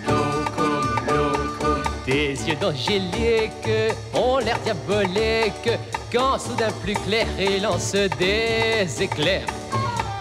[0.06, 1.82] locum, locum.
[2.04, 3.70] Tes yeux d'angélique
[4.14, 5.78] ont l'air diaboliques
[6.12, 9.46] quand soudain plus clair il lance des éclairs.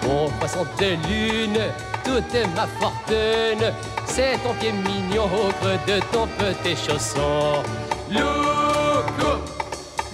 [0.04, 1.60] Mon poisson de lune,
[2.04, 3.74] toute ma fortune,
[4.06, 7.64] c'est ton pied mignon au creux de ton petit chausson.
[8.92, 9.40] Loco,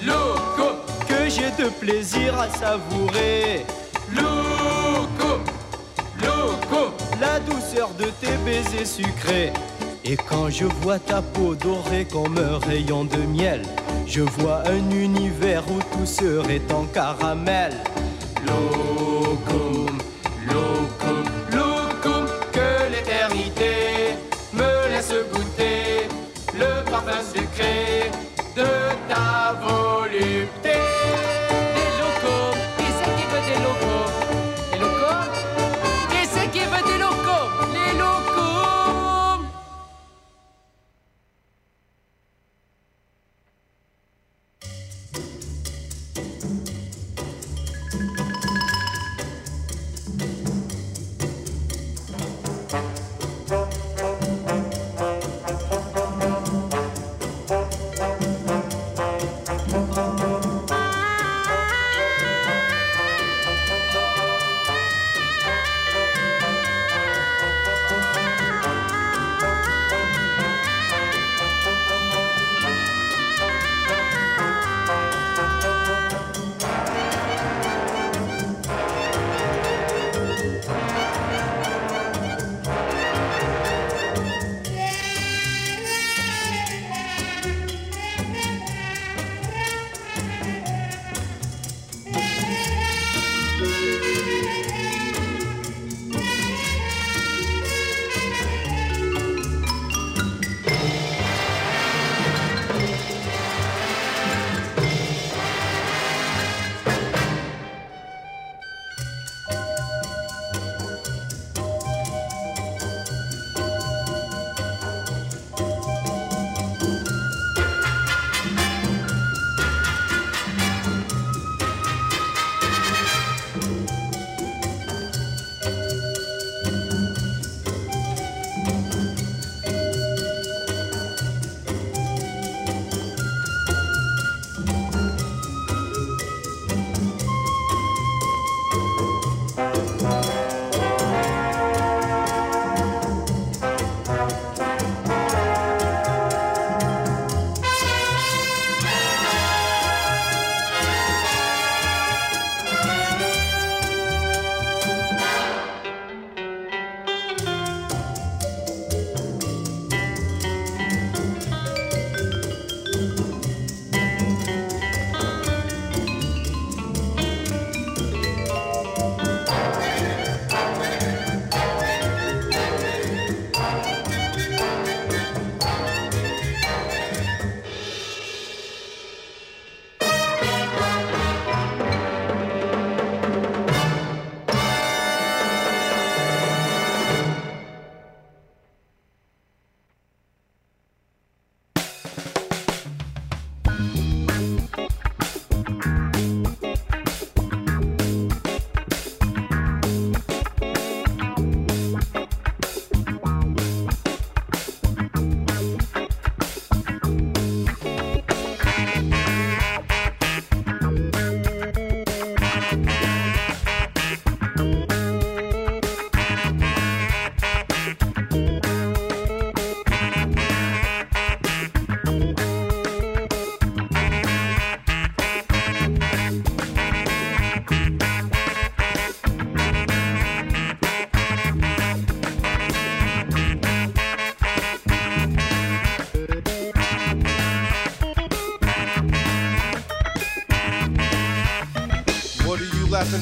[0.05, 0.67] loco,
[1.07, 3.65] que j'ai de plaisir à savourer.
[4.13, 5.39] Loco,
[6.21, 9.51] loco, la douceur de tes baisers sucrés.
[10.05, 13.63] Et quand je vois ta peau dorée comme un rayon de miel,
[14.05, 17.73] je vois un univers où tout serait en caramel.
[18.45, 19.86] Locum,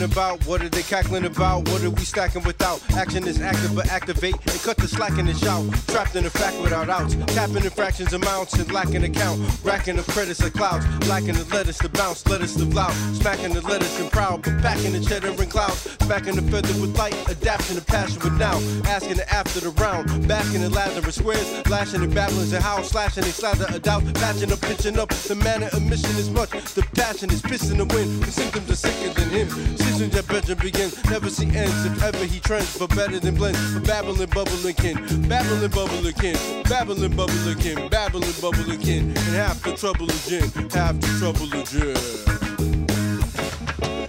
[0.06, 0.46] about?
[0.46, 1.68] What are they cackling about?
[1.70, 2.80] What are we stacking without?
[2.94, 5.66] Action is active, but activate and cut the slack and shout.
[5.88, 7.16] Trapped in a fact without outs.
[7.34, 9.42] Tapping in fractions amounts and lacking account.
[9.64, 10.86] Racking the credits of clouds.
[11.10, 12.26] Lacking the letters to bounce.
[12.28, 12.94] Letters to loud.
[13.16, 14.44] Smacking the letters and proud.
[14.44, 15.95] But back in the cheddar and clouds.
[16.06, 17.16] Smacking the feather with light.
[17.28, 18.60] Adapting the passion with now.
[18.86, 20.28] Asking after the round.
[20.28, 21.68] Backing the Lazarus squares.
[21.68, 22.84] Lashing and babblings and how.
[22.84, 24.04] Slashing and slather a doubt.
[24.14, 25.10] Patching up, pitching up.
[25.10, 26.52] The manner of mission is much.
[26.52, 28.22] The passion is pissing the wind.
[28.22, 29.50] The symptoms are sicker than him.
[29.78, 30.94] Seasons that bedroom begins.
[31.10, 32.78] Never see ends if ever he trends.
[32.78, 33.58] But better than blends.
[33.74, 35.28] But babbling, bubbling kin.
[35.28, 36.38] Babbling, bubbling kin.
[36.70, 37.90] Babbling, bubbling kin.
[37.90, 39.06] Babbling, bubbling kin.
[39.10, 40.52] And half the trouble is gin.
[40.70, 41.98] Half the trouble is gin.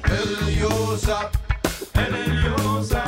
[0.04, 1.45] Eliosa.
[1.98, 2.48] Ele
[2.78, 3.04] usa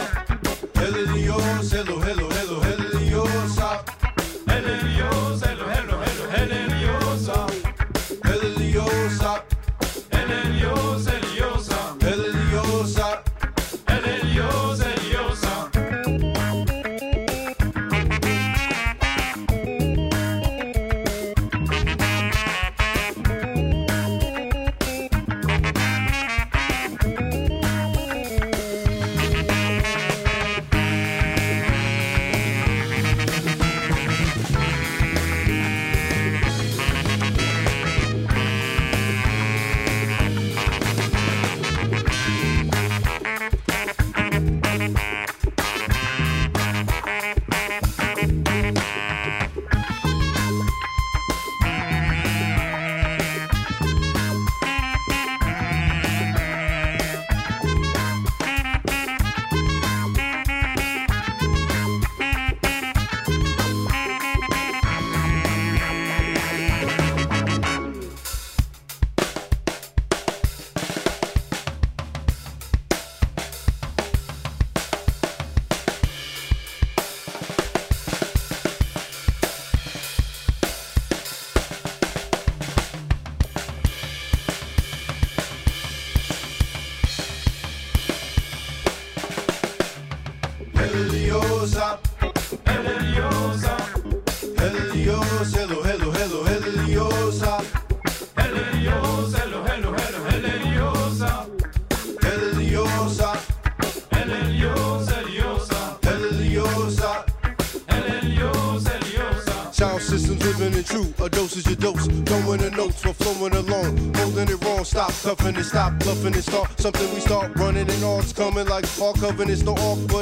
[115.62, 116.42] Stop bluffing it.
[116.42, 117.98] Start something we start running and.
[118.18, 119.50] It's coming like all covering.
[119.50, 119.74] It's no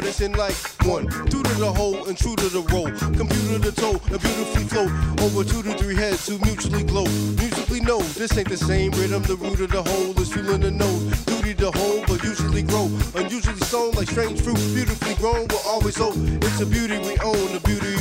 [0.05, 0.55] it's in like
[0.85, 1.09] one.
[1.09, 2.91] Through to the hole and true to the roll.
[3.17, 4.89] Computer to toe and beautifully flow.
[5.25, 7.05] Over two to three heads who mutually glow.
[7.37, 9.23] Musically know this ain't the same rhythm.
[9.23, 11.25] The root of the whole is feeling the nose.
[11.25, 12.91] Duty to hold, but usually grow.
[13.15, 14.61] Unusually sown like strange fruit.
[14.75, 16.17] Beautifully grown, but always hope.
[16.17, 17.53] It's a beauty we own.
[17.53, 17.96] The beauty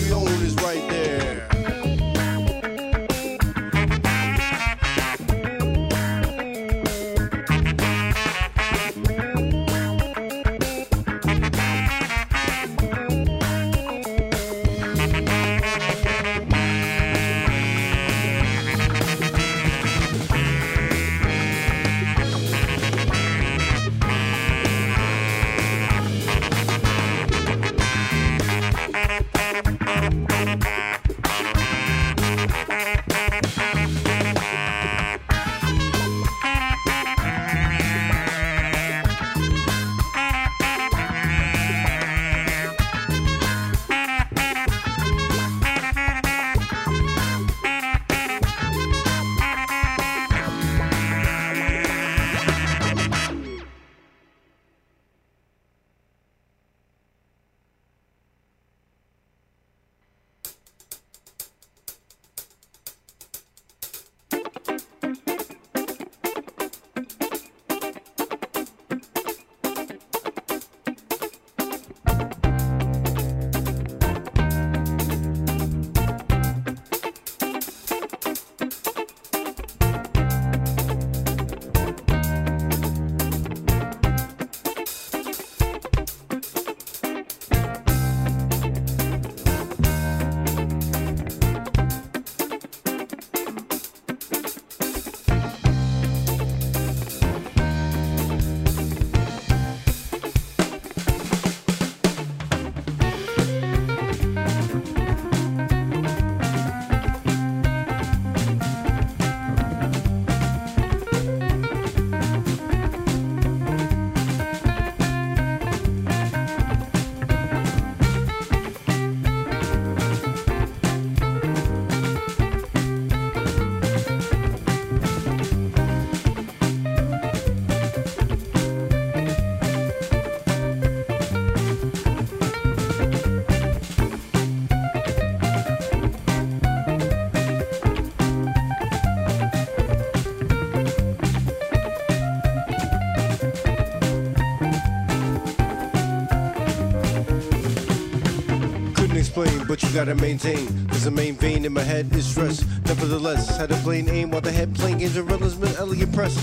[149.76, 150.88] but you gotta maintain.
[150.88, 152.64] Cause the main vein in my head is stress.
[152.86, 156.34] Nevertheless, had a plain aim while the head playing games and realism and elegant press.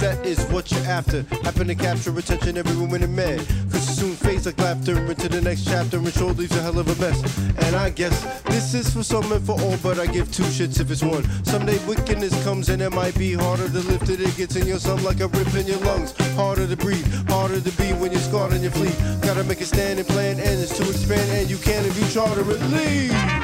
[0.00, 3.36] That is what you're after, happen to capture attention every woman in man.
[3.70, 6.78] Cause it soon fades like laughter into the next chapter and sure leaves a hell
[6.78, 7.20] of a mess.
[7.66, 10.80] And I guess this is for some and for all, but I give two shits
[10.80, 11.22] if it's one.
[11.44, 14.22] Someday wickedness comes and it might be harder to lift it.
[14.22, 16.12] It gets in your some like a rip in your lungs.
[16.34, 18.96] Harder to breathe, harder to be when you're scarred on your fleet.
[19.20, 22.08] Gotta make a stand and plan and it's to expand, and you can if you
[22.08, 23.39] charter and leave.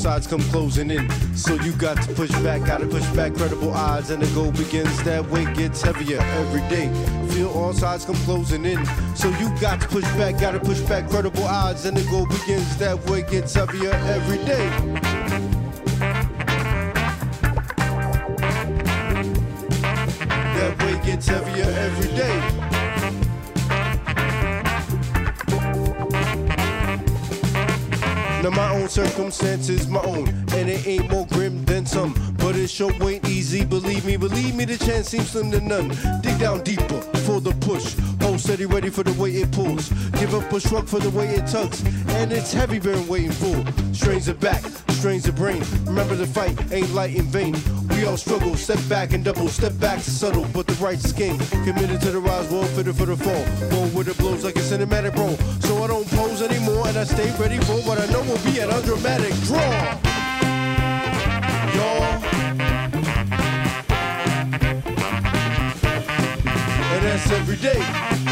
[0.00, 1.08] Sides come closing in.
[1.36, 5.02] So you got to push back, gotta push back credible odds, and the goal begins.
[5.04, 6.88] That weight gets heavier every day.
[7.28, 8.84] Feel all sides come closing in.
[9.14, 12.76] So you got to push back, gotta push back credible odds, and the goal begins.
[12.78, 14.89] That weight gets heavier every day.
[29.06, 32.12] Circumstances, my own, and it ain't more grim than some.
[32.36, 35.88] But it sure ain't easy, believe me, believe me, the chance seems slim to none.
[36.20, 37.96] Dig down deeper for the push.
[38.22, 39.88] Hold steady, ready for the way it pulls.
[40.20, 41.82] Give up a shrug for the way it tugs,
[42.18, 43.56] and it's heavy been waiting for.
[43.94, 45.62] Strains are back, strains the brain.
[45.86, 47.54] Remember the fight ain't light in vain.
[48.00, 51.36] We all struggle, step back and double, step back subtle, but the right scheme.
[51.66, 53.44] Committed to the rise, well fitted for the fall.
[53.68, 55.36] Roll with the blows like a cinematic roll.
[55.60, 58.58] So I don't pose anymore, and I stay ready for what I know will be
[58.58, 59.60] an undramatic draw.
[61.76, 62.24] Y'all.
[66.94, 68.29] And that's every day.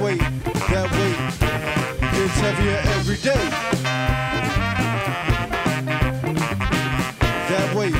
[0.00, 0.20] That weight,
[0.70, 1.18] that weight
[2.00, 3.44] gets heavier every day.
[7.50, 7.98] That weight,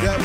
[0.00, 0.18] that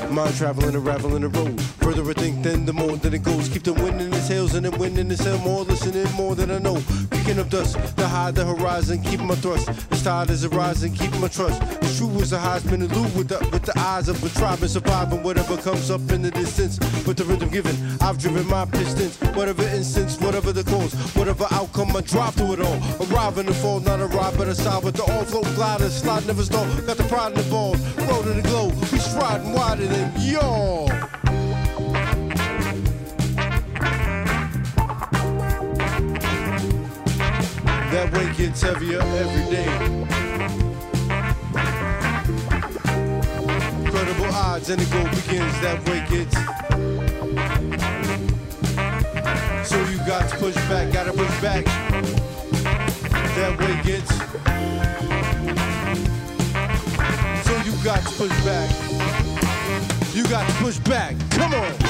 [0.00, 0.10] weight.
[0.10, 1.60] Mind traveling, unraveling the road.
[1.60, 3.50] Further I think, then the more that it goes.
[3.50, 5.62] Keep the wind in his heels and then wind in his tail more.
[5.64, 6.82] Listening more than I know.
[7.20, 9.66] Kicking up dust the hide the horizon, keep my thrust.
[9.90, 11.60] The tide is a rising, keep my trust.
[11.60, 14.60] The true as a Heisman and Lou with the, with the eyes of a tribe
[14.62, 16.80] and surviving whatever comes up in the distance.
[17.06, 19.18] With the rhythm given, I've driven my pistons.
[19.36, 22.78] Whatever instance, whatever the cause, whatever outcome, I drive through it all.
[23.04, 25.90] Arrive in the fall, not arrive, but aside with the all float glider.
[25.90, 27.74] Slide never stall, got the pride in the ball.
[27.74, 30.99] To the glow, we striding wider than y'all.
[38.00, 39.66] That weight gets heavier every day.
[43.90, 45.60] Credible odds and the goal begins.
[45.60, 46.34] That weight gets.
[49.68, 51.66] So you got to push back, gotta push back.
[53.36, 54.14] That weight gets.
[57.44, 58.70] So you got to push back.
[60.14, 61.16] You got to push back.
[61.32, 61.89] Come on.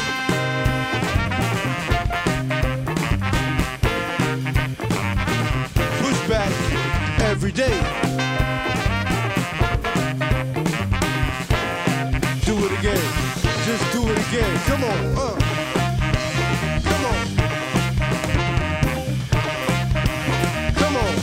[7.51, 7.77] every day.
[12.45, 13.05] Do it again.
[13.65, 14.59] Just do it again.
[14.67, 14.99] Come on.
[15.17, 15.37] Uh.
[16.85, 17.17] Come on.
[20.75, 21.15] Come on.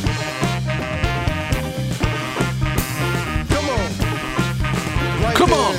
[3.49, 3.89] Come on.
[5.23, 5.59] Right Come there.
[5.59, 5.75] on.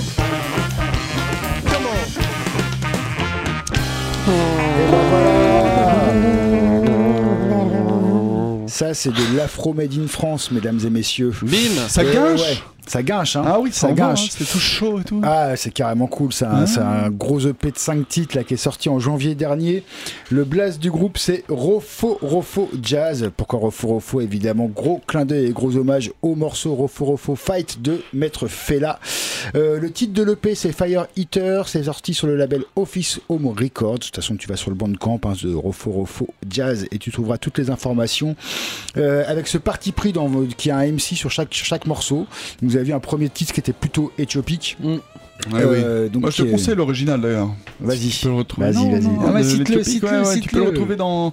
[1.67, 1.99] Come on.
[4.31, 5.38] Oh.
[8.79, 11.33] Ça, c'est de l'afro made in France, mesdames et messieurs.
[11.43, 13.43] Bim Ça gâche ouais, Ça gâche, hein.
[13.47, 14.25] Ah oui, ça gâche.
[14.25, 15.21] hein, c'est tout chaud et tout.
[15.23, 16.33] Ah, c'est carrément cool.
[16.33, 16.67] C'est un, Ah.
[16.67, 19.85] c'est un gros EP de 5 titres là, qui est sorti en janvier dernier.
[20.31, 23.31] Le blast du groupe, c'est Rofo Rofo Jazz.
[23.37, 24.21] Pourquoi Rofo Rofo?
[24.21, 28.99] Évidemment, gros clin d'œil et gros hommage au morceau Rofo Rofo Fight de Maître Fela.
[29.55, 31.69] Euh, le titre de l'EP, c'est Fire Eater.
[31.69, 33.95] C'est sorti sur le label Office Home Records.
[33.95, 37.11] De toute façon, tu vas sur le bandcamp hein, de Rofo Rofo Jazz et tu
[37.13, 38.35] trouveras toutes les informations.
[38.97, 42.27] Euh, avec ce parti pris dans, qui a un MC sur chaque, chaque morceau.
[42.79, 44.77] Avez vu un premier titre qui était plutôt éthiopique.
[44.83, 44.99] Ouais,
[45.55, 46.11] Euh, oui.
[46.11, 47.51] donc, Moi, je te conseille l'original d'ailleurs.
[47.81, 48.09] Vas-y.
[48.09, 48.71] Tu peux le retrouver.
[48.73, 50.03] Vas-y, vas-y.
[50.05, 51.33] Ah, Tu peux le retrouver dans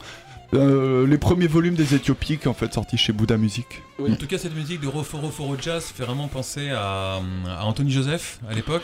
[0.54, 3.66] euh, les premiers volumes des Éthiopiques en fait sortis chez Bouddha Music.
[4.00, 7.64] En tout cas, cette musique de Rofo Rofo Ro Jazz fait vraiment penser à, à
[7.64, 8.84] Anthony Joseph à l'époque,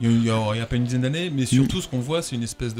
[0.00, 2.36] il y a, il y a- une dizaine d'années, mais surtout ce qu'on voit, c'est
[2.36, 2.74] une espèce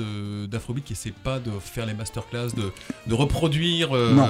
[0.49, 2.71] d'afrobeat qui essaie pas de faire les masterclass, de,
[3.07, 3.95] de reproduire.
[3.95, 4.29] euh, Non.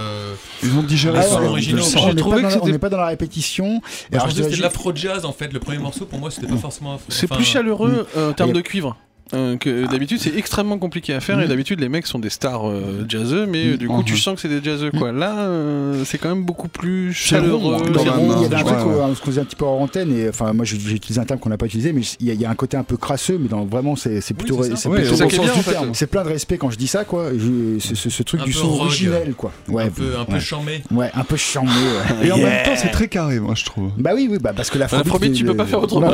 [0.62, 1.34] Ils ont digéré Ah ça.
[1.40, 1.82] ouais, son original.
[1.82, 3.80] on J'ai n'est pas, pas dans la répétition.
[4.10, 5.52] Et alors, je c'était de l'afro-jazz en fait.
[5.52, 7.06] Le premier morceau pour moi c'était pas forcément afro.
[7.10, 8.96] C'est enfin, plus chaleureux euh, en termes et- de cuivre.
[9.34, 12.68] Euh, que d'habitude c'est extrêmement compliqué à faire et d'habitude les mecs sont des stars
[12.68, 16.04] euh, jazzeux mais euh, du coup tu sens que c'est des jazzeux quoi là euh,
[16.04, 18.94] c'est quand même beaucoup plus chaleureux hein, Il y, a- avait un ouais, truc ouais.
[18.94, 21.40] qu'on se causait un petit peu hors antenne et enfin moi j'ai utilisé un terme
[21.40, 22.96] qu'on n'a pas utilisé mais il y, a, il y a un côté un peu
[22.96, 26.06] crasseux mais dans, vraiment c'est plutôt c'est Ouais, en fait.
[26.06, 28.80] plein de respect quand je dis ça quoi Je- ce, truc Un du son rogue.
[28.86, 30.40] originel quoi ouais un peu, un peu ouais.
[30.40, 30.82] charmé.
[30.90, 32.26] Ouais, un peu charmé ouais.
[32.28, 33.90] Et en même temps, c'est très carré, moi je trouve.
[33.98, 36.10] bah oui oui bah parce que la L'afrobeat, tu peux pas faire autrement.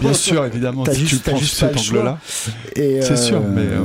[0.00, 0.82] Bien sûr, évidemment.
[0.84, 1.98] T'as si juste- tu prends cet pas le choix.
[2.00, 2.18] angle-là.
[2.47, 3.84] Et, C'est sûr, mais, euh,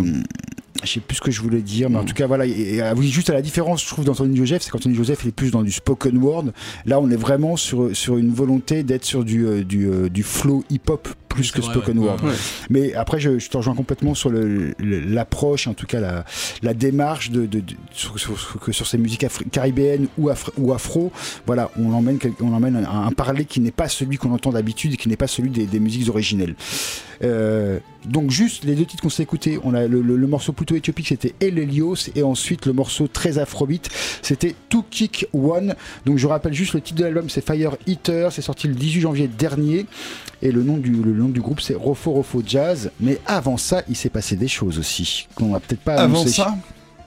[0.84, 2.46] Je sais plus ce que je voulais dire, mais en tout cas, voilà.
[2.46, 5.20] Et, et, ah oui, juste à la différence, je trouve, d'Anthony Joseph, c'est qu'Anthony Joseph,
[5.24, 6.46] il est plus dans du spoken word.
[6.86, 10.24] Là, on est vraiment sur, sur une volonté d'être sur du, euh, du, euh, du
[10.24, 12.06] flow hip-hop plus que vrai, spoken ouais.
[12.08, 12.24] word.
[12.24, 12.34] Ouais.
[12.70, 14.32] Mais après, je, je te rejoins complètement sur
[14.80, 16.26] l'approche, en tout cas la,
[16.62, 21.12] la démarche de, de- de- sur, sur- que sur ces musiques caribéennes ou, ou afro.
[21.46, 24.98] Voilà, on emmène, on emmène un, un parler qui n'est pas celui qu'on entend d'habitude
[24.98, 26.56] qui n'est pas celui des, des musiques originelles.
[27.24, 30.52] Euh, donc juste les deux titres qu'on s'est écoutés, on a le, le- le morceau
[30.52, 33.90] plutôt éthiopique c'était El Helios et ensuite le morceau très afrobeat
[34.22, 35.76] c'était To Kick One.
[36.06, 39.02] Donc je rappelle juste le titre de l'album c'est Fire Eater, c'est sorti le 18
[39.02, 39.86] janvier dernier
[40.46, 42.92] et le nom du, le nom du groupe c'est Rofo Rofo Jazz.
[43.00, 46.56] Mais avant ça il s'est passé des choses aussi qu'on va peut-être pas Avant ça,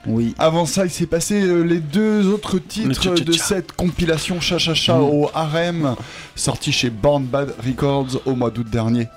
[0.07, 0.33] Oui.
[0.39, 4.73] avant ça, il s'est passé euh, les deux autres titres de cette compilation Cha Cha
[4.73, 5.01] Cha Mm.
[5.03, 5.95] au Harem,
[6.35, 9.07] sorti chez Born Bad Records au mois d'août dernier.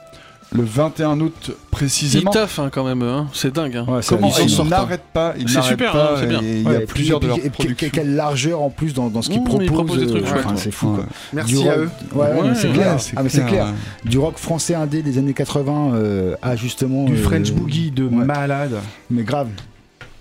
[0.53, 2.31] Le 21 août ils précisément.
[2.33, 3.29] taffent hein, quand même eux, hein.
[3.33, 3.85] c'est dingue hein.
[3.87, 4.65] Ouais, Comment ils hein.
[4.65, 6.43] n'arrêtent pas, ils C'est n'arrêtent super, pas, hein, c'est bien.
[6.43, 7.89] et Il y Ouais, a et plusieurs puis- de et leurs productions.
[7.93, 9.65] Quelle largeur en plus dans, dans ce qu'ils Mmh, proposent.
[9.67, 10.61] ils proposent des trucs euh, chouettes, enfin, ouais.
[10.61, 11.07] c'est fou quoi.
[11.33, 11.91] Merci Du à rock- eux.
[12.15, 13.01] Ouais, ouais, Ouais, c'est ouais, clair.
[13.01, 13.67] c'est Ah, mais c'est clair, clair.
[13.67, 14.11] ouais.
[14.11, 17.05] Du rock français indé des années 80 euh, à justement.
[17.05, 18.11] Du euh, French Boogie de ouais.
[18.25, 18.75] malade.
[19.09, 19.49] Mais grave.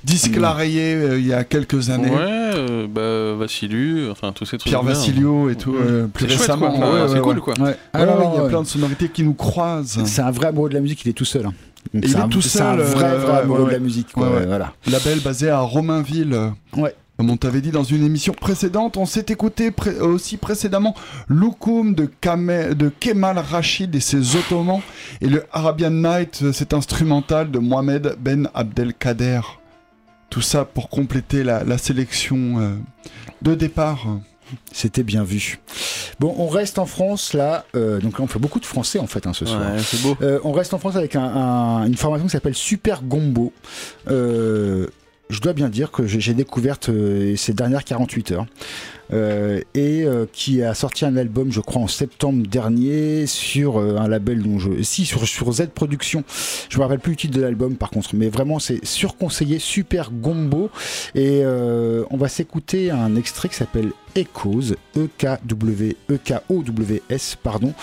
[0.03, 2.11] Disque euh, il y a quelques années.
[2.59, 4.93] Euh, bah Vassilu enfin tous ces trucs Pierre bien.
[4.93, 6.71] Vassilio et tout, euh, plus récemment.
[6.71, 6.87] quoi.
[6.87, 7.41] Enfin, ouais, c'est ouais, cool ouais.
[7.41, 7.75] quoi Ouais.
[7.93, 9.99] Non, ouais, non, il y a plein de sonorités qui nous croisent.
[10.05, 11.45] C'est un vrai amoureux de la musique, il est tout seul.
[11.45, 11.53] hein.
[11.93, 13.71] Et il est un, tout c'est un seul, vrai, euh, vrai ouais, amoureux ouais, de
[13.73, 14.11] la musique.
[14.11, 14.39] Quoi, Ouais, ouais.
[14.41, 14.73] ouais, voilà.
[14.91, 16.33] Label basé à Romainville.
[16.33, 16.93] euh, Ouais.
[17.17, 20.95] Comme on t'avait dit dans une émission précédente, on s'est écouté pré- aussi précédemment
[21.27, 24.79] Loukoum de, Kame- de Kemal Rachid et ses Ottomans
[25.19, 29.41] et le Arabian Night, euh, cet instrumental de Mohamed Ben Abdelkader.
[30.29, 32.75] Tout ça pour compléter la, la sélection euh,
[33.41, 34.05] de départ.
[34.71, 35.59] C'était bien vu.
[36.19, 37.65] Bon, on reste en France là.
[37.75, 39.61] euh, donc là, on fait beaucoup de français en fait hein, ce soir.
[39.75, 42.55] ouais c'est beau Euh, on reste en France avec un- un- une formation qui s'appelle
[42.55, 43.53] Super Gombo.
[44.07, 44.87] Euh,
[45.29, 48.45] je dois bien dire que j'ai découverte euh, ces dernières 48 heures.
[49.11, 54.07] Euh, et euh, qui a sorti un album, je crois, en septembre dernier sur un
[54.07, 54.83] label dont je.
[54.83, 56.23] Si, sur, Z Productions.
[56.69, 60.11] Je me rappelle plus le titre de l'album par contre, mais vraiment c'est surconseillé, super
[60.11, 60.69] gombo.
[61.15, 67.73] Et on va s'écouter un extrait qui s'appelle Echoes, E E-K-W, E-K-O-W-S, pardon.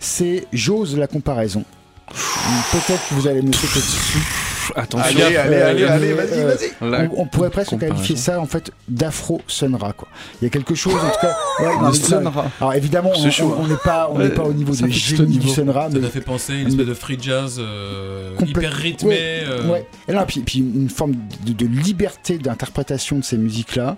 [0.00, 1.64] C'est J'ose la comparaison.
[2.08, 4.51] Peut-être que vous allez me sauter dessus.
[4.76, 7.08] Attention Allez, allez, Euh, allez, allez, vas-y, euh, vas-y.
[7.16, 10.08] On, on pourrait presque qualifier ça en fait d'afro sunra quoi.
[10.40, 11.36] Il y a quelque chose en tout cas.
[11.60, 12.46] ouais, non, Sunra.
[12.60, 15.38] Alors évidemment, on chaud, on- n'est pas, on n'est Ouais, pas au niveau le génies
[15.38, 19.08] du sunra, Ça fait penser à une espèce de free jazz euh, hyper rythmé.
[19.10, 19.86] Ouais, euh, ouais.
[20.08, 21.14] Et là, puis, puis une forme
[21.46, 23.96] de, de liberté d'interprétation de ces musiques-là,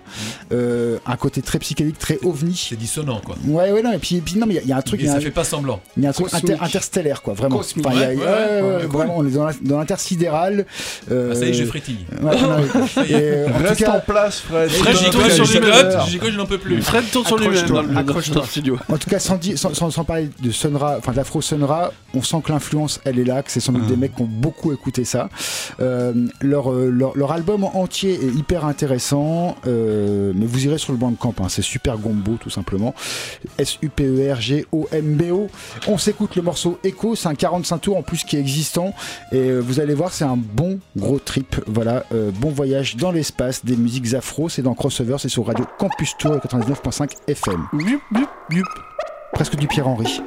[0.51, 2.55] euh, un côté très psychédélique, très ovni.
[2.69, 3.35] C'est dissonant quoi.
[3.47, 4.77] Ouais, ouais, non, et puis, et puis non, mais il y a- il y, a
[4.77, 5.79] un truc, Et ça un- fait pas semblant.
[5.97, 7.57] il y a un truc inter- interstellaire, quoi, vraiment.
[7.57, 7.85] Cosmique.
[7.85, 9.31] Enfin, il y a- Ouais, ouais, ouais, ouais, ouais, ouais, ouais, vraiment, on est
[9.61, 10.65] dans l'intersidéral Metal.
[11.11, 12.05] Euh, Ah, ça y est, je frétille.
[12.21, 14.69] ouais, en Reste cas- en place, Fred.
[14.69, 16.81] Fred, J'y colle, sur colle, j'y colle, je n'en peux plus.
[16.81, 18.43] Fred tourne sur lui-même Accroche-toi.
[18.89, 22.21] En tout cas, sans, dire- sans, sans- sans parler de Sonra, enfin d'Afro Sonra, on
[22.21, 24.71] sent que l'influence, elle est là, que c'est sans doute des mecs qui ont beaucoup
[24.73, 25.29] écouté ça.
[25.79, 30.91] Euh, leur, euh, leur, leur album entier est hyper intéressant, euh, mais vous irez sur
[30.93, 32.93] le banc de camp, hein, c'est super gombo tout simplement.
[33.59, 33.61] E
[34.35, 35.49] S-U-P-E-R-G-O-M-B-O.
[35.87, 38.93] On s'écoute le morceau Echo, c'est un 45 tours en plus qui est existant,
[39.31, 41.55] et euh, vous allez voir, c'est un bon gros trip.
[41.67, 45.65] Voilà, euh, bon voyage dans l'espace, des musiques afro, c'est dans Crossover, c'est sur Radio
[45.77, 47.67] Campus Tour 99.5 FM.
[49.33, 50.21] Presque du Pierre-Henri.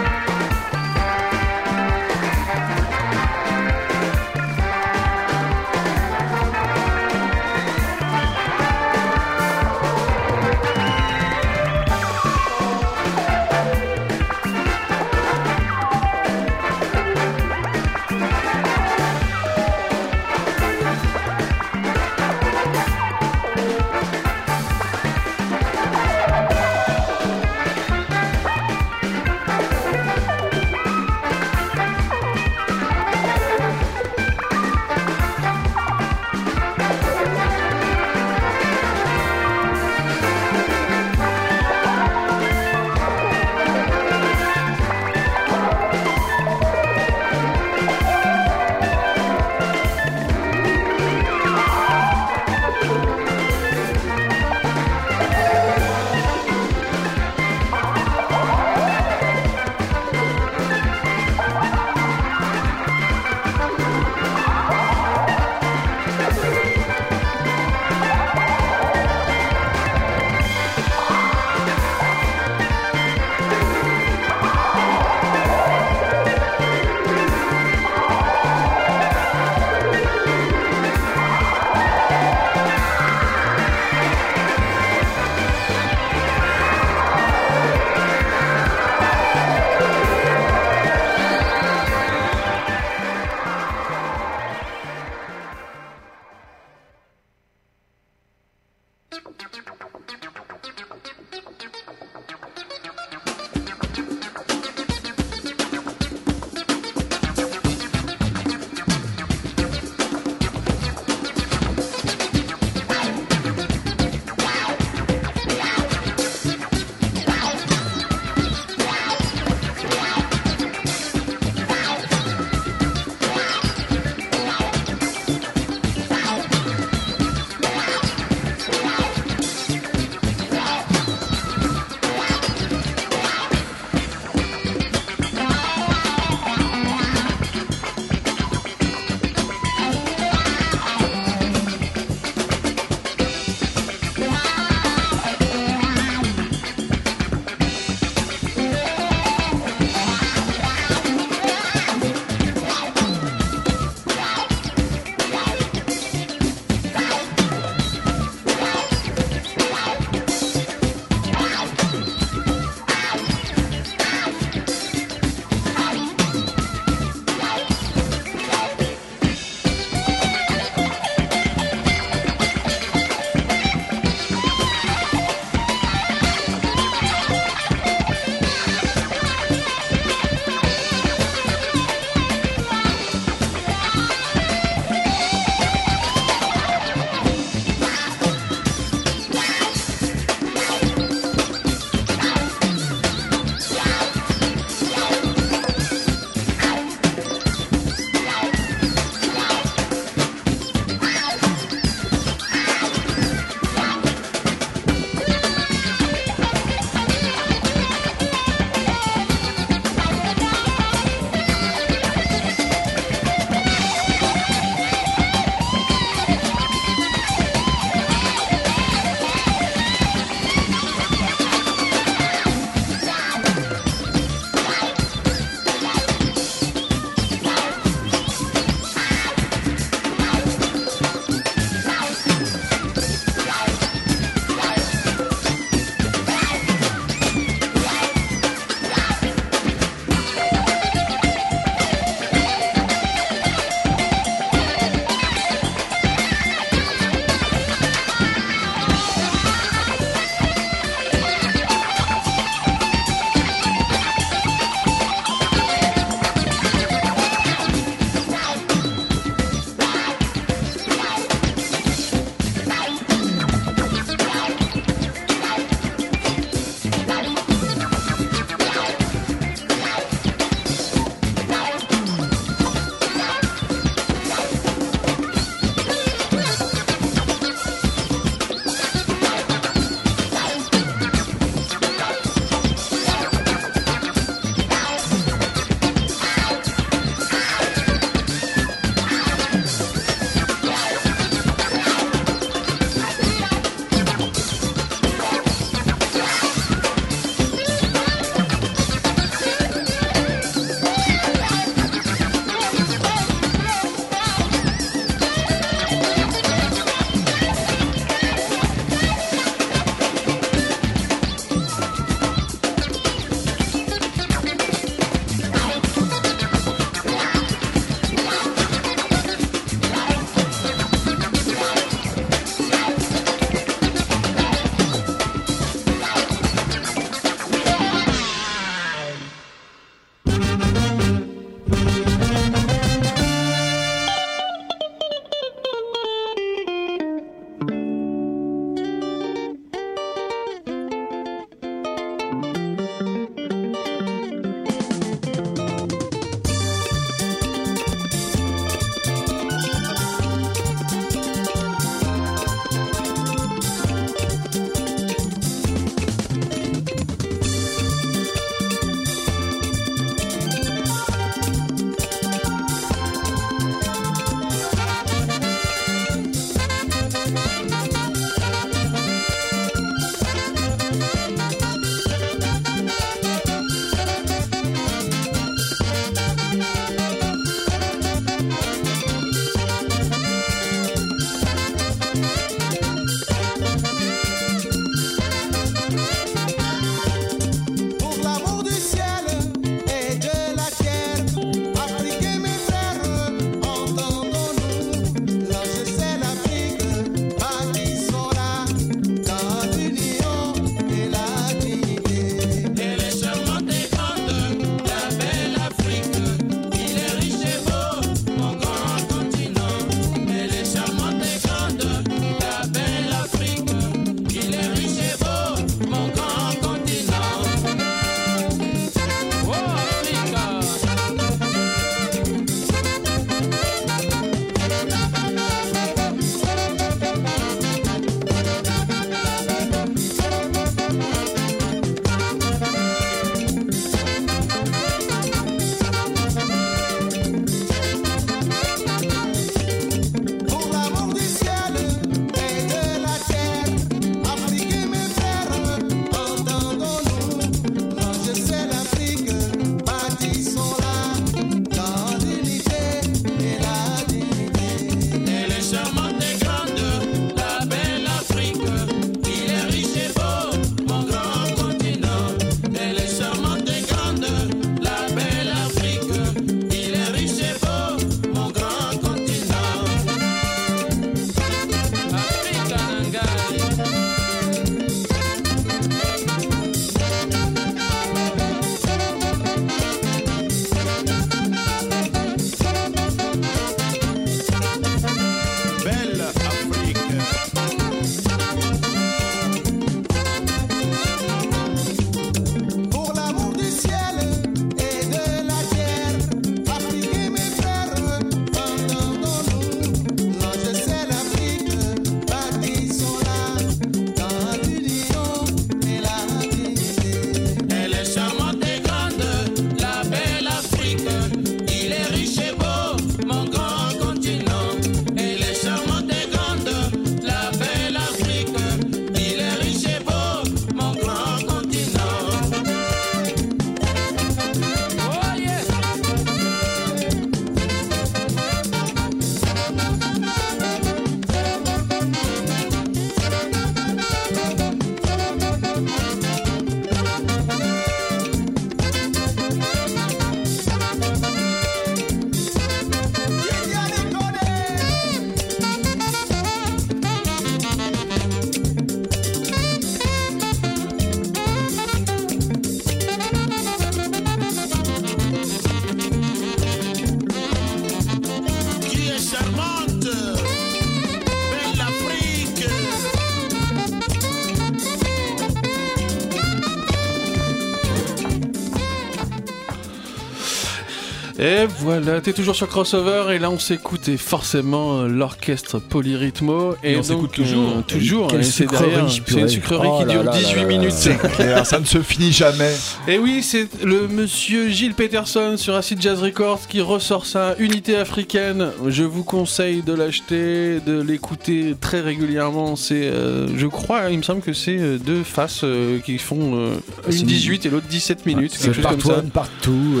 [571.84, 576.92] Voilà, t'es toujours sur Crossover et là on s'écoute et forcément euh, l'orchestre Polyrythmo et,
[576.92, 577.68] Et on s'écoute toujours.
[577.78, 580.68] euh, toujours et c'est derrière, c'est une sucrerie Oh qui dure là 18 là là
[580.68, 580.92] minutes.
[580.92, 582.72] C'est clair, ça ne se finit jamais.
[583.08, 587.96] Et oui, c'est le monsieur Gilles Peterson sur Acid Jazz Records qui ressort sa unité
[587.96, 588.70] africaine.
[588.88, 592.76] Je vous conseille de l'acheter, de l'écouter très régulièrement.
[592.76, 596.70] C'est, euh, je crois, il me semble que c'est euh, deux faces euh, qui font
[597.08, 599.22] une une- 18 et l'autre 17 minutes, C'est quelque chose comme partout, ça.
[599.32, 600.00] partout.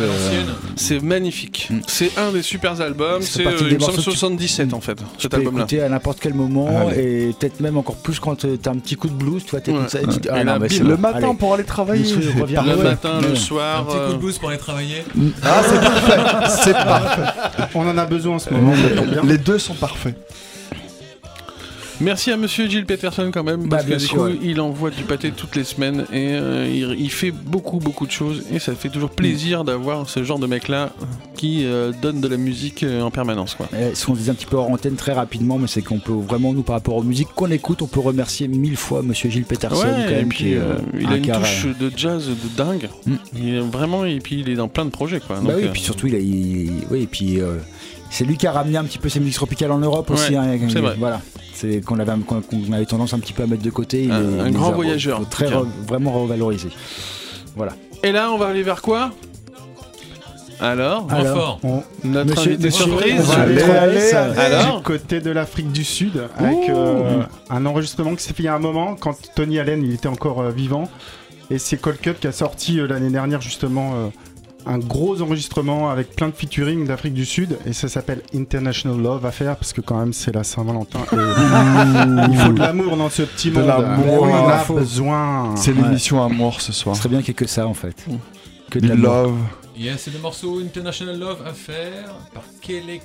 [0.76, 1.68] C'est magnifique.
[1.86, 3.22] C'est un des super albums.
[3.22, 5.60] C'est euh, il me semble morceaux que tu- 77 en fait, tu cet peux album-là.
[5.62, 7.28] écouter à n'importe quel moment Allez.
[7.28, 9.60] et peut-être même encore plus quand euh, t'as un petit coup de blues, tu vois,
[9.60, 9.88] t'écoutes Ouais.
[9.88, 11.36] ça et tu dis, ah Le matin allez.
[11.38, 12.04] pour aller travailler.
[12.14, 12.46] Le soir.
[12.66, 12.82] Le ouais.
[12.82, 13.32] matin, le Ouais.
[13.32, 13.86] Un soir.
[13.86, 15.04] petit coup euh, de boost pour aller travailler.
[15.42, 16.62] Ah, c'est parfait.
[16.64, 17.22] C'est parfait.
[17.74, 18.72] On en a besoin en ce moment.
[19.24, 20.14] Les deux sont parfaits.
[22.00, 24.38] Merci à monsieur Gilles Peterson quand même, Bah, parce bien que du coup, ouais.
[24.42, 28.10] il envoie du pâté toutes les semaines et euh, il, il fait beaucoup beaucoup de
[28.10, 30.90] choses et ça fait toujours plaisir d'avoir ce genre de mec là
[31.36, 33.68] qui euh, donne de la musique euh, en permanence quoi.
[33.78, 36.12] Eh, Ce qu'on disait un petit peu hors antenne très rapidement, mais c'est qu'on peut
[36.12, 39.44] vraiment, nous, par rapport aux musiques qu'on écoute, on peut remercier mille fois Monsieur Gilles
[39.44, 40.58] Peterson, Ouais, quand et même, puis qui est,
[41.00, 41.42] il a une carré.
[41.42, 42.88] touche de jazz de dingue.
[43.06, 43.14] Mm.
[43.36, 45.38] Il est vraiment et puis il est dans plein de projets quoi.
[45.40, 47.38] Bah oui, et puis surtout, il a, il- oui, et puis
[48.14, 50.32] c'est lui qui a ramené un petit peu ses musiques tropicales en Europe aussi.
[50.32, 50.94] Ouais, hein, c'est vrai.
[50.98, 51.20] Voilà,
[51.52, 52.12] c'est qu'on avait,
[52.72, 54.04] avait tendance un petit peu à mettre de côté.
[54.04, 56.68] il Un- les- un il les grand voyageur, très re- vraiment revalorisé.
[57.56, 57.72] Voilà.
[58.02, 59.10] Et là, on va aller vers quoi?
[60.60, 61.08] Alors.
[61.64, 63.14] On, notre Monsieur- invité monsieur- surprise.
[63.20, 63.42] on va
[63.82, 64.12] aller.
[64.12, 68.46] Alors du côté de l'Afrique du Sud avec euh, un enregistrement qui s'est fait il
[68.46, 70.88] y a un moment quand Tony Allen il était encore euh, vivant
[71.50, 74.06] et c'est Cold Cut qui a sorti euh, l'année dernière justement euh,
[74.66, 79.26] un gros enregistrement avec plein de featuring d'Afrique du Sud et ça s'appelle International Love
[79.26, 81.16] à faire parce que quand même c'est la Saint-Valentin et
[82.32, 84.74] il faut de l'amour dans ce petit De monde l'amour, on a faut.
[84.74, 85.82] besoin C'est Ouais.
[85.82, 86.96] l'émission Amour ce Ce soir.
[86.96, 87.94] serait bien qu'il y ait que ça en fait.
[88.70, 88.92] Que de.
[88.94, 89.36] Love.
[89.76, 93.00] Yes, c'est le morceau International Love à faire par Kelly.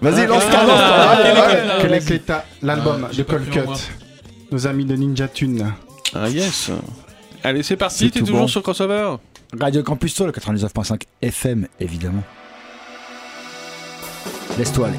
[0.00, 1.98] Vas-y, lance-toi, lance-toi.
[2.10, 3.76] l'état l'album Ah, de pas Cold pris en Cut moi.
[4.52, 5.72] nos amis de Ninja Tune
[6.14, 6.70] Ah yes.
[7.44, 7.98] Allez, c'est parti.
[8.06, 8.46] C'est T'es toujours bon.
[8.48, 9.16] sur crossover?
[9.56, 12.22] Radio Campus Soul, 99.5 FM, évidemment.
[14.58, 14.98] Laisse-toi aller.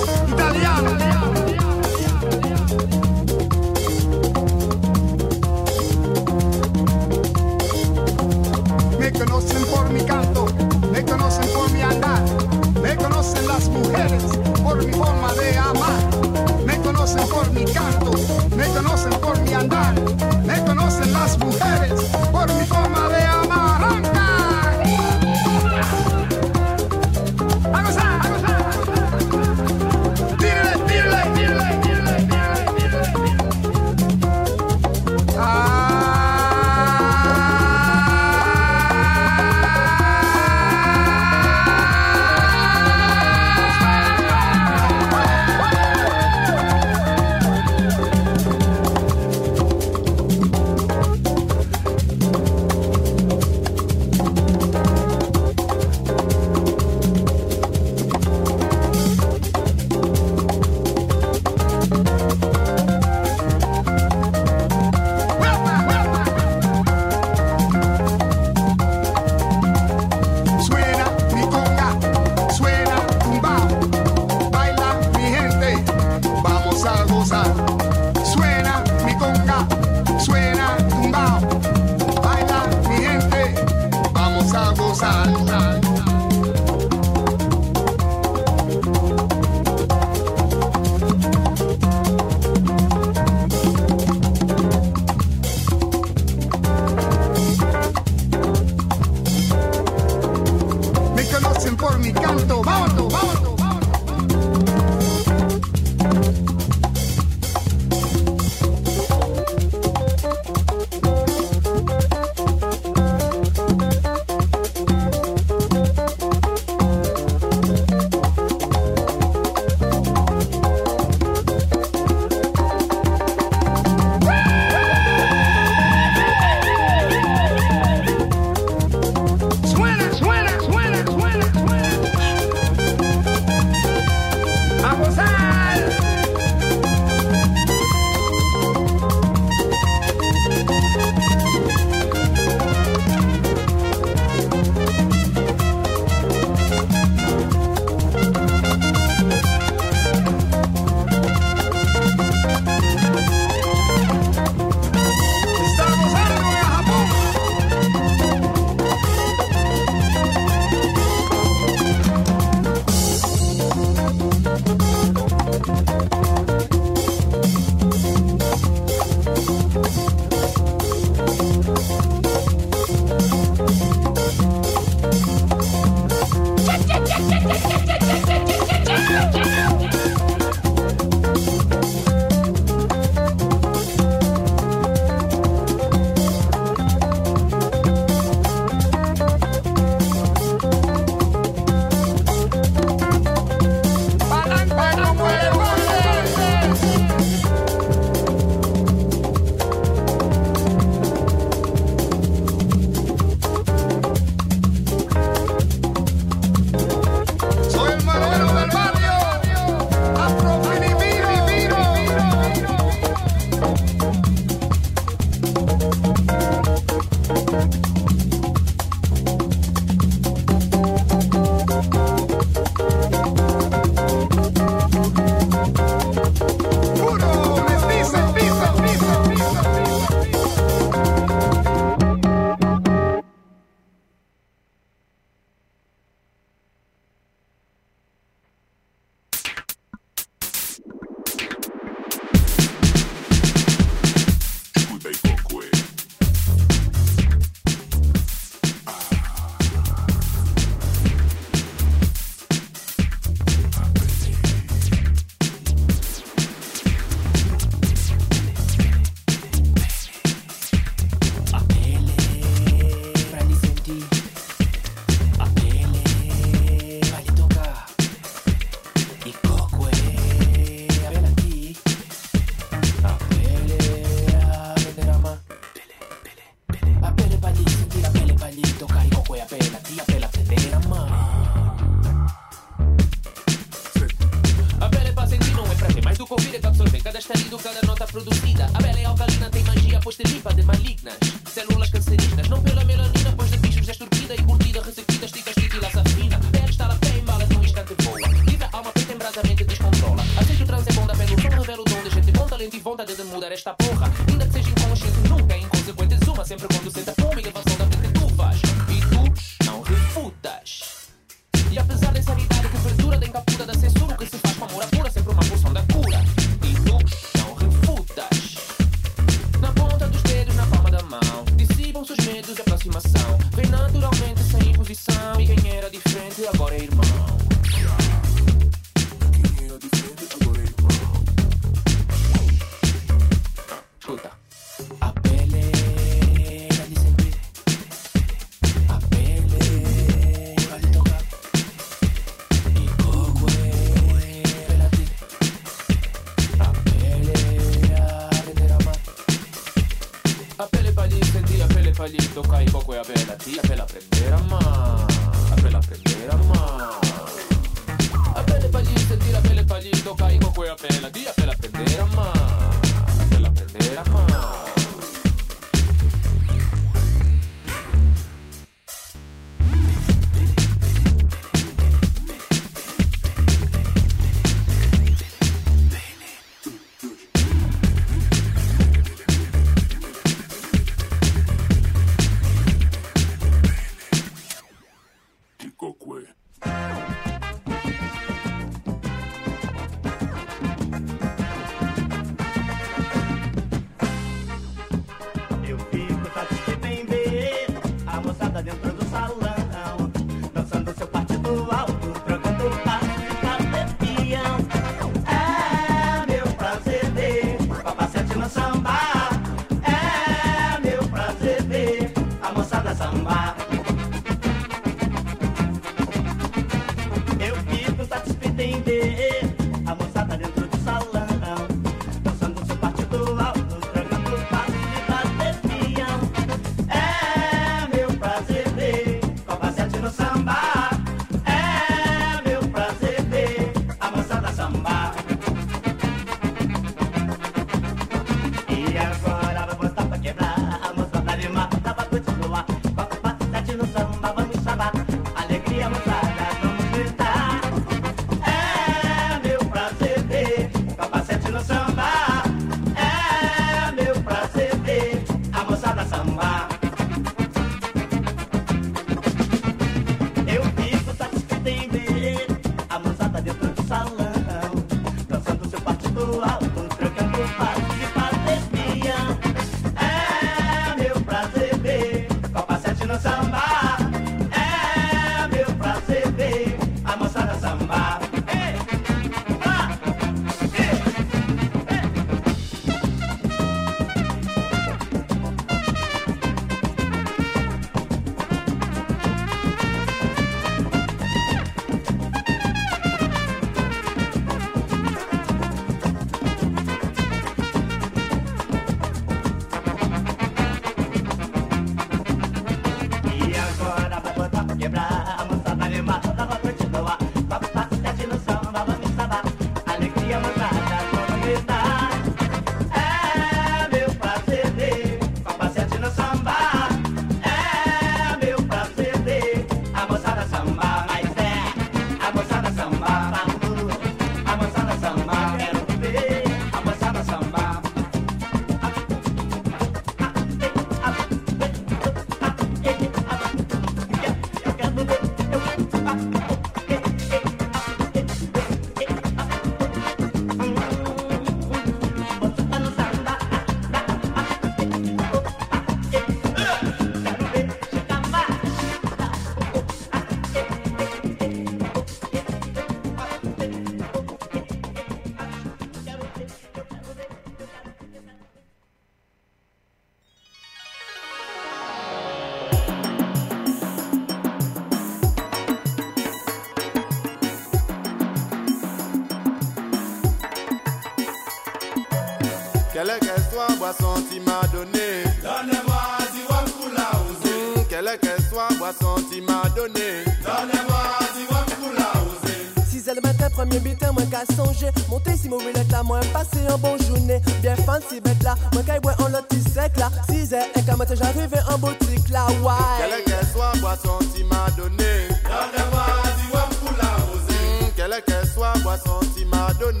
[573.91, 575.23] boisson tu m'as donné.
[575.41, 576.01] Donne-moi
[576.33, 577.53] du osé.
[577.75, 580.23] Hmm, quelle qu'elle soit, boisson tu m'as donné.
[580.43, 581.03] Donne-moi
[581.35, 582.53] du wakula osé.
[582.89, 584.91] Si c'est le matin, premier butin, moi qu'à songer.
[585.09, 587.41] Monter si mon là, moi passer un bon journée.
[587.61, 590.09] Bien fancy bête là, moi qu'à boire en loti sec là.
[590.29, 592.73] Si c'est un camote, j'arrive en boutique là, ouais.
[592.99, 595.27] Quelle qu'elle soit, boisson tu m'as donné.
[595.43, 596.05] Donne-moi
[596.37, 597.53] du wakula osé.
[597.53, 600.00] Hmm, quelle qu'elle soit, boisson tu m'as donné.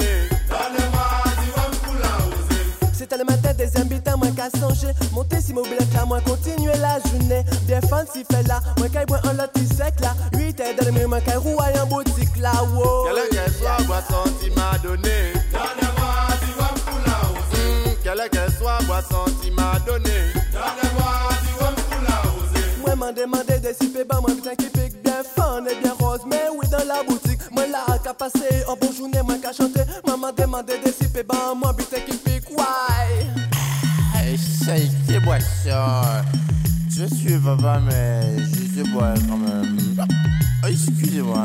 [4.41, 4.93] Qu'à songer.
[5.11, 7.43] Monter si mobilette là, moi continuer la journée.
[7.67, 10.15] Bien fancy fait là, moi qu'à boire un lot sec là.
[10.33, 13.05] 8 heures de nuit, moi qu'à rouler en boutique là, wow.
[13.05, 15.33] Quelle qu'elle soit, boisson, tu m'as donné.
[15.51, 17.97] Donne-moi, tu vas me couler aussi.
[18.03, 20.33] Quelle qu'elle soit, boisson, tu m'as donné.
[20.53, 22.63] Donne-moi, tu vas me couler aussi.
[22.81, 23.50] Moi m'en demander des sipes,
[37.85, 39.77] mais je sais boire quand même.
[40.63, 41.40] Oh, Excusez-moi,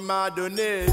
[0.00, 0.86] m'as donné.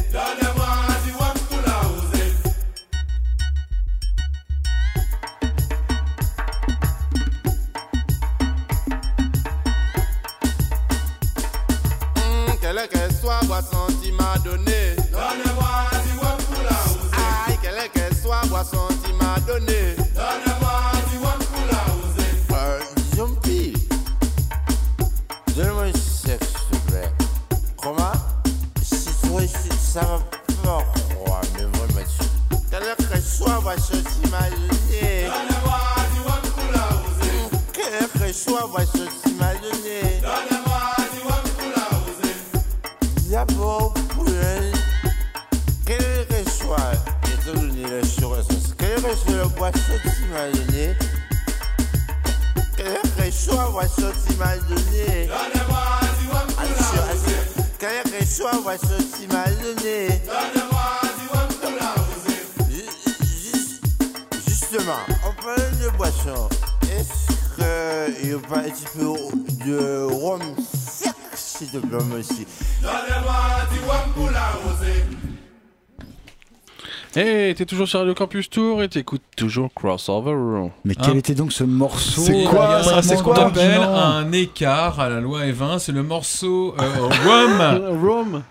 [77.74, 80.70] Toujours sur Radio Campus Tour et t'écoutes toujours Crossover.
[80.86, 84.32] Mais quel était donc ce morceau C'est euh, quoi ça C'est ce qu'on appelle un
[84.32, 85.80] écart à la loi Evin.
[85.80, 87.98] C'est le morceau euh, Rum.
[88.04, 88.44] Rum.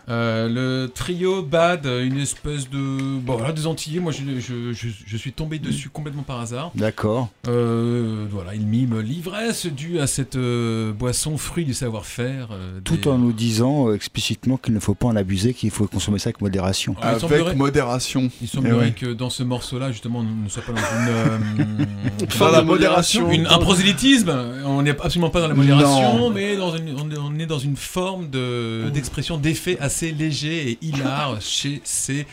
[0.83, 3.19] Euh, trio Bad, une espèce de.
[3.21, 4.01] Bon, voilà, des Antillais.
[4.01, 6.71] Moi, je, je, je, je suis tombé dessus complètement par hasard.
[6.75, 7.29] D'accord.
[7.49, 12.49] Euh, voilà, il mime l'ivresse due à cette euh, boisson fruit du savoir-faire.
[12.53, 15.71] euh, des- Tout en nous disant euh, explicitement qu'il ne faut pas en abuser, qu'il
[15.71, 16.95] faut consommer ça avec modération.
[17.03, 18.31] Ah, il semblerait- modération.
[18.41, 18.95] Il semblerait Eh oui.
[18.95, 21.09] que dans ce morceau-là, justement, on ne soit pas dans une.
[21.09, 21.85] euh,
[22.39, 23.31] Dans la modération.
[23.31, 24.33] Une, un prosélytisme.
[24.65, 26.31] On n'est absolument pas dans la modération, Non.
[26.31, 30.71] mais dans une, on, est, on est dans une forme de- d'expression, d'effet assez léger
[30.71, 32.27] et hilar chez ces.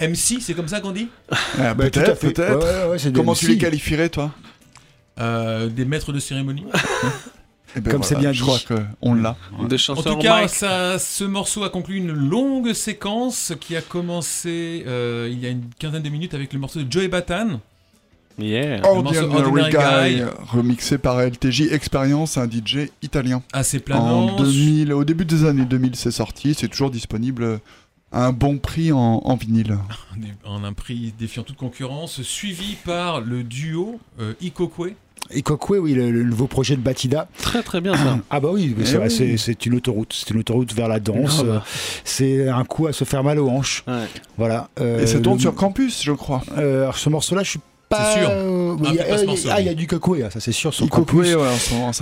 [0.00, 1.08] MC, c'est comme ça qu'on dit?
[1.58, 2.86] Ah, Bah, peut-être, peut-être.
[2.88, 4.32] Ouais, ouais, Comment tu les qualifierais, toi?
[5.18, 6.64] Euh, Des maîtres de cérémonie.
[7.76, 8.48] Eh ben Comme c'est bien Je dit.
[8.48, 8.58] crois
[9.00, 9.36] qu'on l'a.
[9.58, 15.28] En tout cas, ça, ce morceau a conclu une longue séquence qui a commencé euh,
[15.30, 17.60] il y a une quinzaine de minutes avec le morceau de Joey Batan.
[18.38, 18.80] Yeah.
[18.84, 20.22] Ordinary Ordinary Guy, Guy.
[20.52, 23.42] remixé par LTJ Experience, un DJ italien.
[23.52, 24.28] Assez planant.
[24.28, 26.54] En 2000, au début des années 2000, c'est sorti.
[26.54, 27.60] C'est toujours disponible
[28.12, 29.76] à un bon prix en, en vinyle.
[30.44, 34.92] en un prix défiant toute concurrence, suivi par le duo euh, Ikokwe.
[35.34, 37.28] Ikokwe, oui, le, le nouveau projet de Batida.
[37.42, 38.18] Très très bien ça.
[38.30, 38.96] Ah bah oui, Eh c'est,
[39.28, 39.56] oui.
[39.66, 41.42] une autoroute, c'est une autoroute vers la danse.
[41.44, 41.56] Grave.
[41.56, 41.58] euh,
[42.04, 43.84] C'est un coup à se faire mal aux hanches.
[43.86, 44.06] Ouais.
[44.38, 44.70] Voilà.
[44.80, 46.42] euh, Et ça tourne le- sur campus, je crois.
[46.56, 48.12] euh, alors ce morceau-là, je suis pas.
[48.14, 48.28] C'est sûr.
[48.30, 50.72] euh, il y a- euh, ah, il y a du Kokoé, ça c'est sûr.
[50.88, 50.88] Kokoé,
[51.32, 51.34] campus.
[51.36, 51.48] ouais,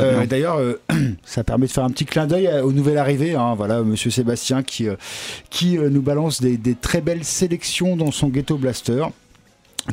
[0.01, 0.27] Euh.
[0.27, 0.81] D'ailleurs, euh,
[1.25, 3.35] ça permet de faire un petit clin d'œil à- au nouvel arrivé.
[3.35, 4.97] hein, voilà, Monsieur Sébastien qui euh,
[5.51, 9.05] qui euh, nous balance des, des très belles sélections dans son Ghetto Blaster.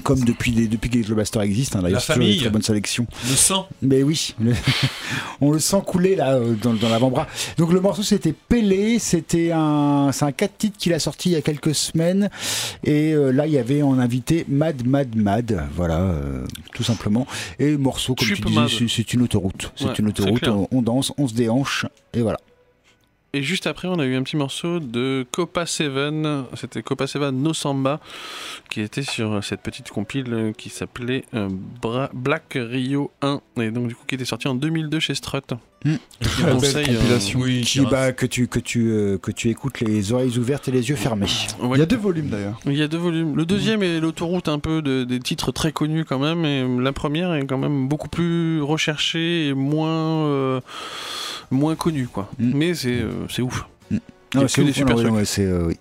[0.01, 2.37] Comme depuis, des- depuis que Ghetto Blaster existe, hein, d'ailleurs, La famille.
[2.39, 3.05] très bonne sélection.
[3.29, 3.67] Le sang.
[3.81, 4.53] Mais oui, le-
[5.41, 7.27] on le sent couler là euh, dans, dans l'avant-bras.
[7.57, 11.33] Donc le morceau c'était Pélé, c'était un, c'est un 4 titres qu'il a sorti il
[11.33, 12.29] y a quelques semaines.
[12.83, 17.27] Et euh, là il y avait en invité Mad Mad Mad, voilà, euh, tout simplement.
[17.59, 19.71] Et le morceau, comme Chup tu disais, c'est- une autoroute.
[19.75, 22.39] C'est Ouais, une autoroute, on danse, on se déhanche, et voilà.
[23.35, 26.45] Et juste après, on a eu un petit morceau de Copa Seven.
[26.55, 27.99] C'était Copa Seven No Samba,
[28.69, 31.49] qui était sur cette petite compile euh, qui s'appelait euh,
[31.81, 33.41] Bra- Black Rio 1.
[33.59, 35.45] Et donc, du coup, qui était sorti en 2002 chez Strut.
[35.83, 35.89] Je
[36.21, 40.37] vous conseille, euh, qui, bah, que tu que tu euh, que tu écoutes les oreilles
[40.37, 41.25] ouvertes et les yeux fermés.
[41.59, 41.75] Ouais.
[41.77, 42.57] Il y a deux volumes d'ailleurs.
[42.65, 43.35] Il y a deux volumes.
[43.35, 46.93] Le deuxième est l'autoroute un peu de- des titres très connus quand même, et la
[46.93, 49.89] première est quand même beaucoup plus recherchée et moins
[50.27, 50.61] euh,
[51.51, 52.29] moins connue quoi.
[52.39, 53.65] Mais c'est euh, c'est ouf.
[54.31, 55.77] Que c'est ouais, ouais, euh, oui.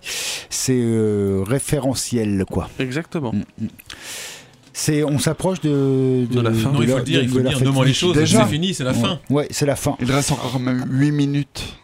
[0.71, 2.69] euh, référentiel quoi.
[2.79, 3.33] Exactement.
[4.75, 6.71] C'est, on s'approche de, De la fin.
[6.73, 8.45] Non, il faut le dire, il faut dire, les choses, Déjà.
[8.45, 9.01] c'est fini, c'est la Ouais.
[9.01, 9.21] fin.
[9.31, 9.97] Ouais, c'est la fin.
[10.01, 11.79] Il reste encore même 8 minutes.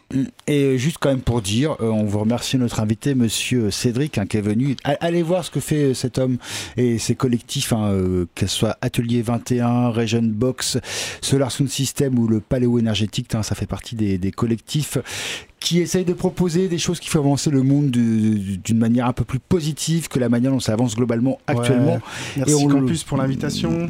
[0.46, 4.24] Et juste quand même pour dire, euh, on vous remercie notre invité, monsieur Cédric, hein,
[4.24, 4.74] qui est venu.
[4.84, 6.38] Allez voir ce que fait euh, cet homme
[6.78, 10.78] et ses collectifs, hein, euh, que ce soit Atelier 21, Region Box,
[11.20, 14.96] Solar Sound System ou le Paléo Énergétique, hein, ça fait partie des, des collectifs
[15.60, 19.06] qui essayent de proposer des choses qui font avancer le monde de- de- d'une manière
[19.06, 21.94] un peu plus positive que la manière dont ça avance globalement actuellement.
[21.96, 22.00] Ouais.
[22.38, 23.88] Merci on Campus pour l'invitation.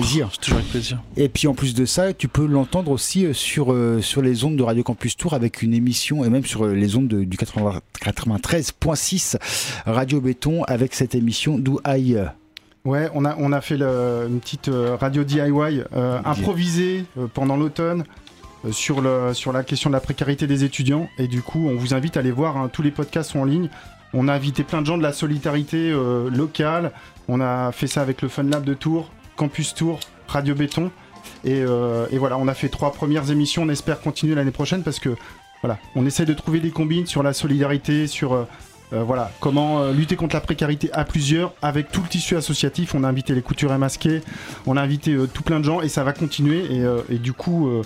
[0.00, 0.28] Plaisir.
[0.32, 0.98] C'est toujours avec plaisir.
[1.16, 4.42] Et puis en plus de ça, tu peux l'entendre aussi euh, sur, euh, sur les
[4.44, 7.22] ondes de Radio Campus Tour avec une émission, et même sur euh, les ondes de-
[7.24, 9.36] du 80 93.6
[9.86, 12.20] Radio Béton avec cette émission d'où aïe.
[12.84, 17.56] Ouais, on a, on a fait le- une petite radio DIY euh, improvisée euh, pendant
[17.56, 18.04] l'automne
[18.72, 21.08] sur, le, sur la question de la précarité des étudiants.
[21.18, 23.44] Et du coup, on vous invite à aller voir, hein, tous les podcasts sont en
[23.44, 23.68] ligne.
[24.12, 26.92] On a invité plein de gens de la solidarité euh, locale.
[27.28, 30.90] On a fait ça avec le Fun Lab de Tours, Campus Tours, Radio Béton.
[31.44, 33.62] Et, euh, et voilà, on a fait trois premières émissions.
[33.62, 35.10] On espère continuer l'année prochaine parce que
[35.62, 38.44] voilà, on essaie de trouver des combines sur la solidarité, sur euh,
[38.92, 42.94] euh, voilà, comment lutter contre la précarité à plusieurs avec tout le tissu associatif.
[42.94, 44.22] On a invité les couturiers masqués,
[44.66, 46.66] on a invité tout plein de gens et ça va continuer.
[47.08, 47.82] Et, du coup,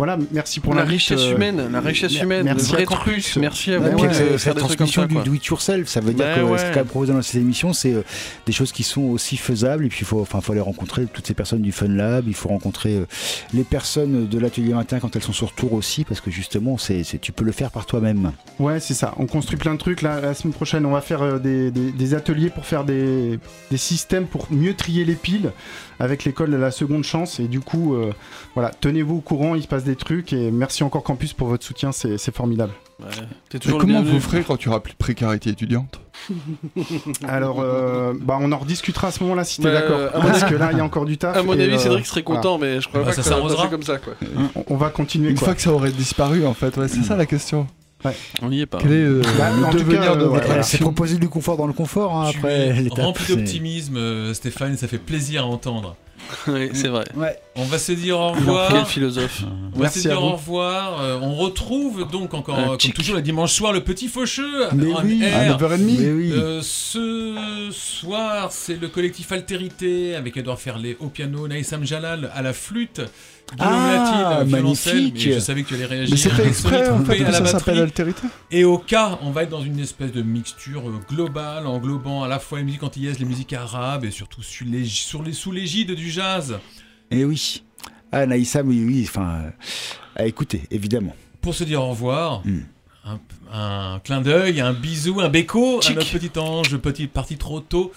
[0.00, 3.36] voilà, merci pour la richesse euh, humaine, la richesse humaine, merci le vrai truc.
[3.38, 5.08] Merci à Ouais, vous cette comme transmission ça.
[5.08, 6.58] du do it yourself, ça veut dire Bah que ouais.
[6.58, 8.02] ce qu'il y a proposé dans ces émissions, c'est euh,
[8.46, 9.84] des choses qui sont aussi faisables.
[9.84, 12.24] Et puis il faut, enfin, faut aller rencontrer toutes ces personnes du Fun Lab.
[12.28, 13.06] Il faut rencontrer euh,
[13.52, 17.02] les personnes de l'atelier 21 quand elles sont sur tour aussi, parce que justement, c'est,
[17.20, 18.32] tu peux le faire par toi-même.
[18.58, 19.14] Ouais, c'est ça.
[19.18, 20.00] On construit plein de trucs.
[20.02, 23.38] Là, la semaine prochaine, on va faire euh, des, des- des ateliers pour faire des,
[23.70, 25.50] des systèmes pour mieux trier les piles
[26.00, 27.38] avec l'école de la seconde chance.
[27.38, 28.12] Et du coup, euh,
[28.54, 30.32] voilà, tenez-vous au courant, il se passe des trucs.
[30.32, 32.72] Et merci encore Campus pour votre soutien, c'est formidable.
[33.60, 36.00] Toujours comment vous ferez quand tu auras plus de précarité étudiante?
[37.28, 40.00] Alors, euh, bah, on en rediscutera à ce moment-là si t'es Bah, d'accord.
[40.16, 41.36] mon Parce que là, il y a encore du taf.
[41.36, 42.40] À mon avis, euh, Cédric serait voilà.
[42.42, 43.98] content, mais je crois Bah, pas ça que ça comme ça.
[43.98, 44.14] Quoi.
[44.54, 45.30] On, on va continuer.
[45.30, 45.46] Une quoi.
[45.46, 47.66] fois que ça aurait disparu en fait, ouais, c'est ça la question.
[48.42, 48.78] On n'y est pas.
[48.80, 50.62] Quel est euh, Bah, le devenir cas, de euh, votre voilà.
[50.62, 52.16] C'est proposer du confort dans le confort.
[52.16, 55.96] hein, après rempli d'optimisme, euh, Stéphane, ça fait plaisir à entendre.
[56.46, 57.04] Oui, c'est vrai.
[57.16, 57.36] Ouais.
[57.56, 58.86] On va se dire au Quel revoir.
[58.88, 59.42] philosophe.
[59.74, 61.00] On va Merci se dire au revoir.
[61.02, 64.68] Euh, on retrouve donc encore, euh, comme toujours, le dimanche soir, le petit faucheux.
[64.74, 65.54] Mais en oui, air.
[65.54, 66.30] À 9h30 Mais oui.
[66.32, 72.42] Euh, ce soir, c'est le collectif Altérité avec Edouard Ferlet au piano, Naïsam Jalal à
[72.42, 73.00] la flûte,
[73.58, 75.14] Ah, magnifique.
[75.26, 76.10] mais je savais que tu allais réagir.
[76.14, 78.22] Mais c'est fait exprès en fait, à la ça s'appelle altérité.
[78.50, 82.28] Et au cas, on va être dans une espèce de mixture euh, globale, englobant à
[82.28, 85.52] la fois les musiques antillaises, les musiques arabes et surtout sur les, sur les sous
[85.52, 86.58] l'égide du jazz.
[87.10, 87.62] Et oui.
[88.12, 89.06] Ah, Naïssa, oui, oui.
[89.08, 89.50] Enfin, euh,
[90.16, 91.14] à écouter, évidemment.
[91.40, 92.60] Pour se dire au revoir, Mm.
[93.04, 93.18] un,
[93.52, 95.92] un clin d'œil, un bisou, un béco Chic.
[95.92, 97.92] à notre petit ange, petit parti trop tôt.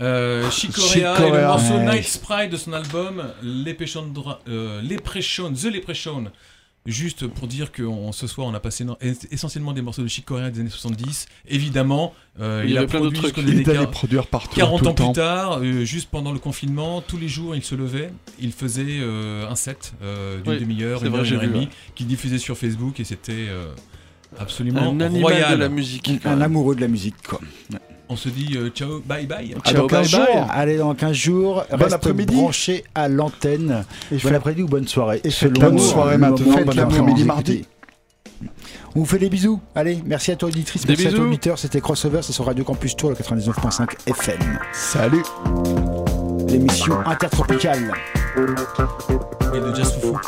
[0.00, 1.84] Euh, Corea et le morceau Ouais.
[1.84, 6.30] Night Sprite de son album Leprechaun, Dra- euh, The Leprechaun.
[6.86, 8.86] Juste pour dire que on- ce soir on a passé
[9.30, 11.26] essentiellement des morceaux de Chic Corea des années 70.
[11.46, 13.36] Évidemment, euh, Il a plein produit trucs.
[13.38, 14.56] Il est allé déca- produire partout.
[14.56, 15.12] 40 tout le ans plus temps.
[15.12, 18.10] tard, euh, juste pendant le confinement, tous les jours il se levait,
[18.40, 21.68] il faisait euh, un set euh, d'une Oui, demi-heure, c'est une vrai, heure, et demie,
[21.94, 23.66] qu'il diffusait sur Facebook et c'était euh,
[24.38, 25.56] absolument Un animal royal.
[25.58, 26.08] de la musique.
[26.24, 27.40] Un amoureux de la musique, quoi.
[28.10, 29.54] On se dit euh, ciao, bye bye.
[29.54, 30.34] À Ciao, dans 15 bye bye.
[30.34, 30.46] jours.
[30.50, 31.64] Allez, dans 15 jours.
[31.70, 33.84] Bon Reste branché à l'antenne.
[34.10, 35.20] Bon après-midi ou bonne soirée.
[35.24, 37.64] Et Selon Bonne soirée maintenant, bon après-midi mardi.
[38.94, 39.60] On vous fait des bisous.
[39.74, 41.58] Allez, merci à toi auditrice, Des merci à toi auditeur.
[41.58, 44.38] C'était Crossover, c'est sur Radio Campus Tour, le 99.5 FM.
[44.72, 45.22] Salut Salut
[46.48, 47.92] l'émission Intertropicale.
[49.54, 50.18] Et de Jazz Foufou.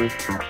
[0.00, 0.49] Thank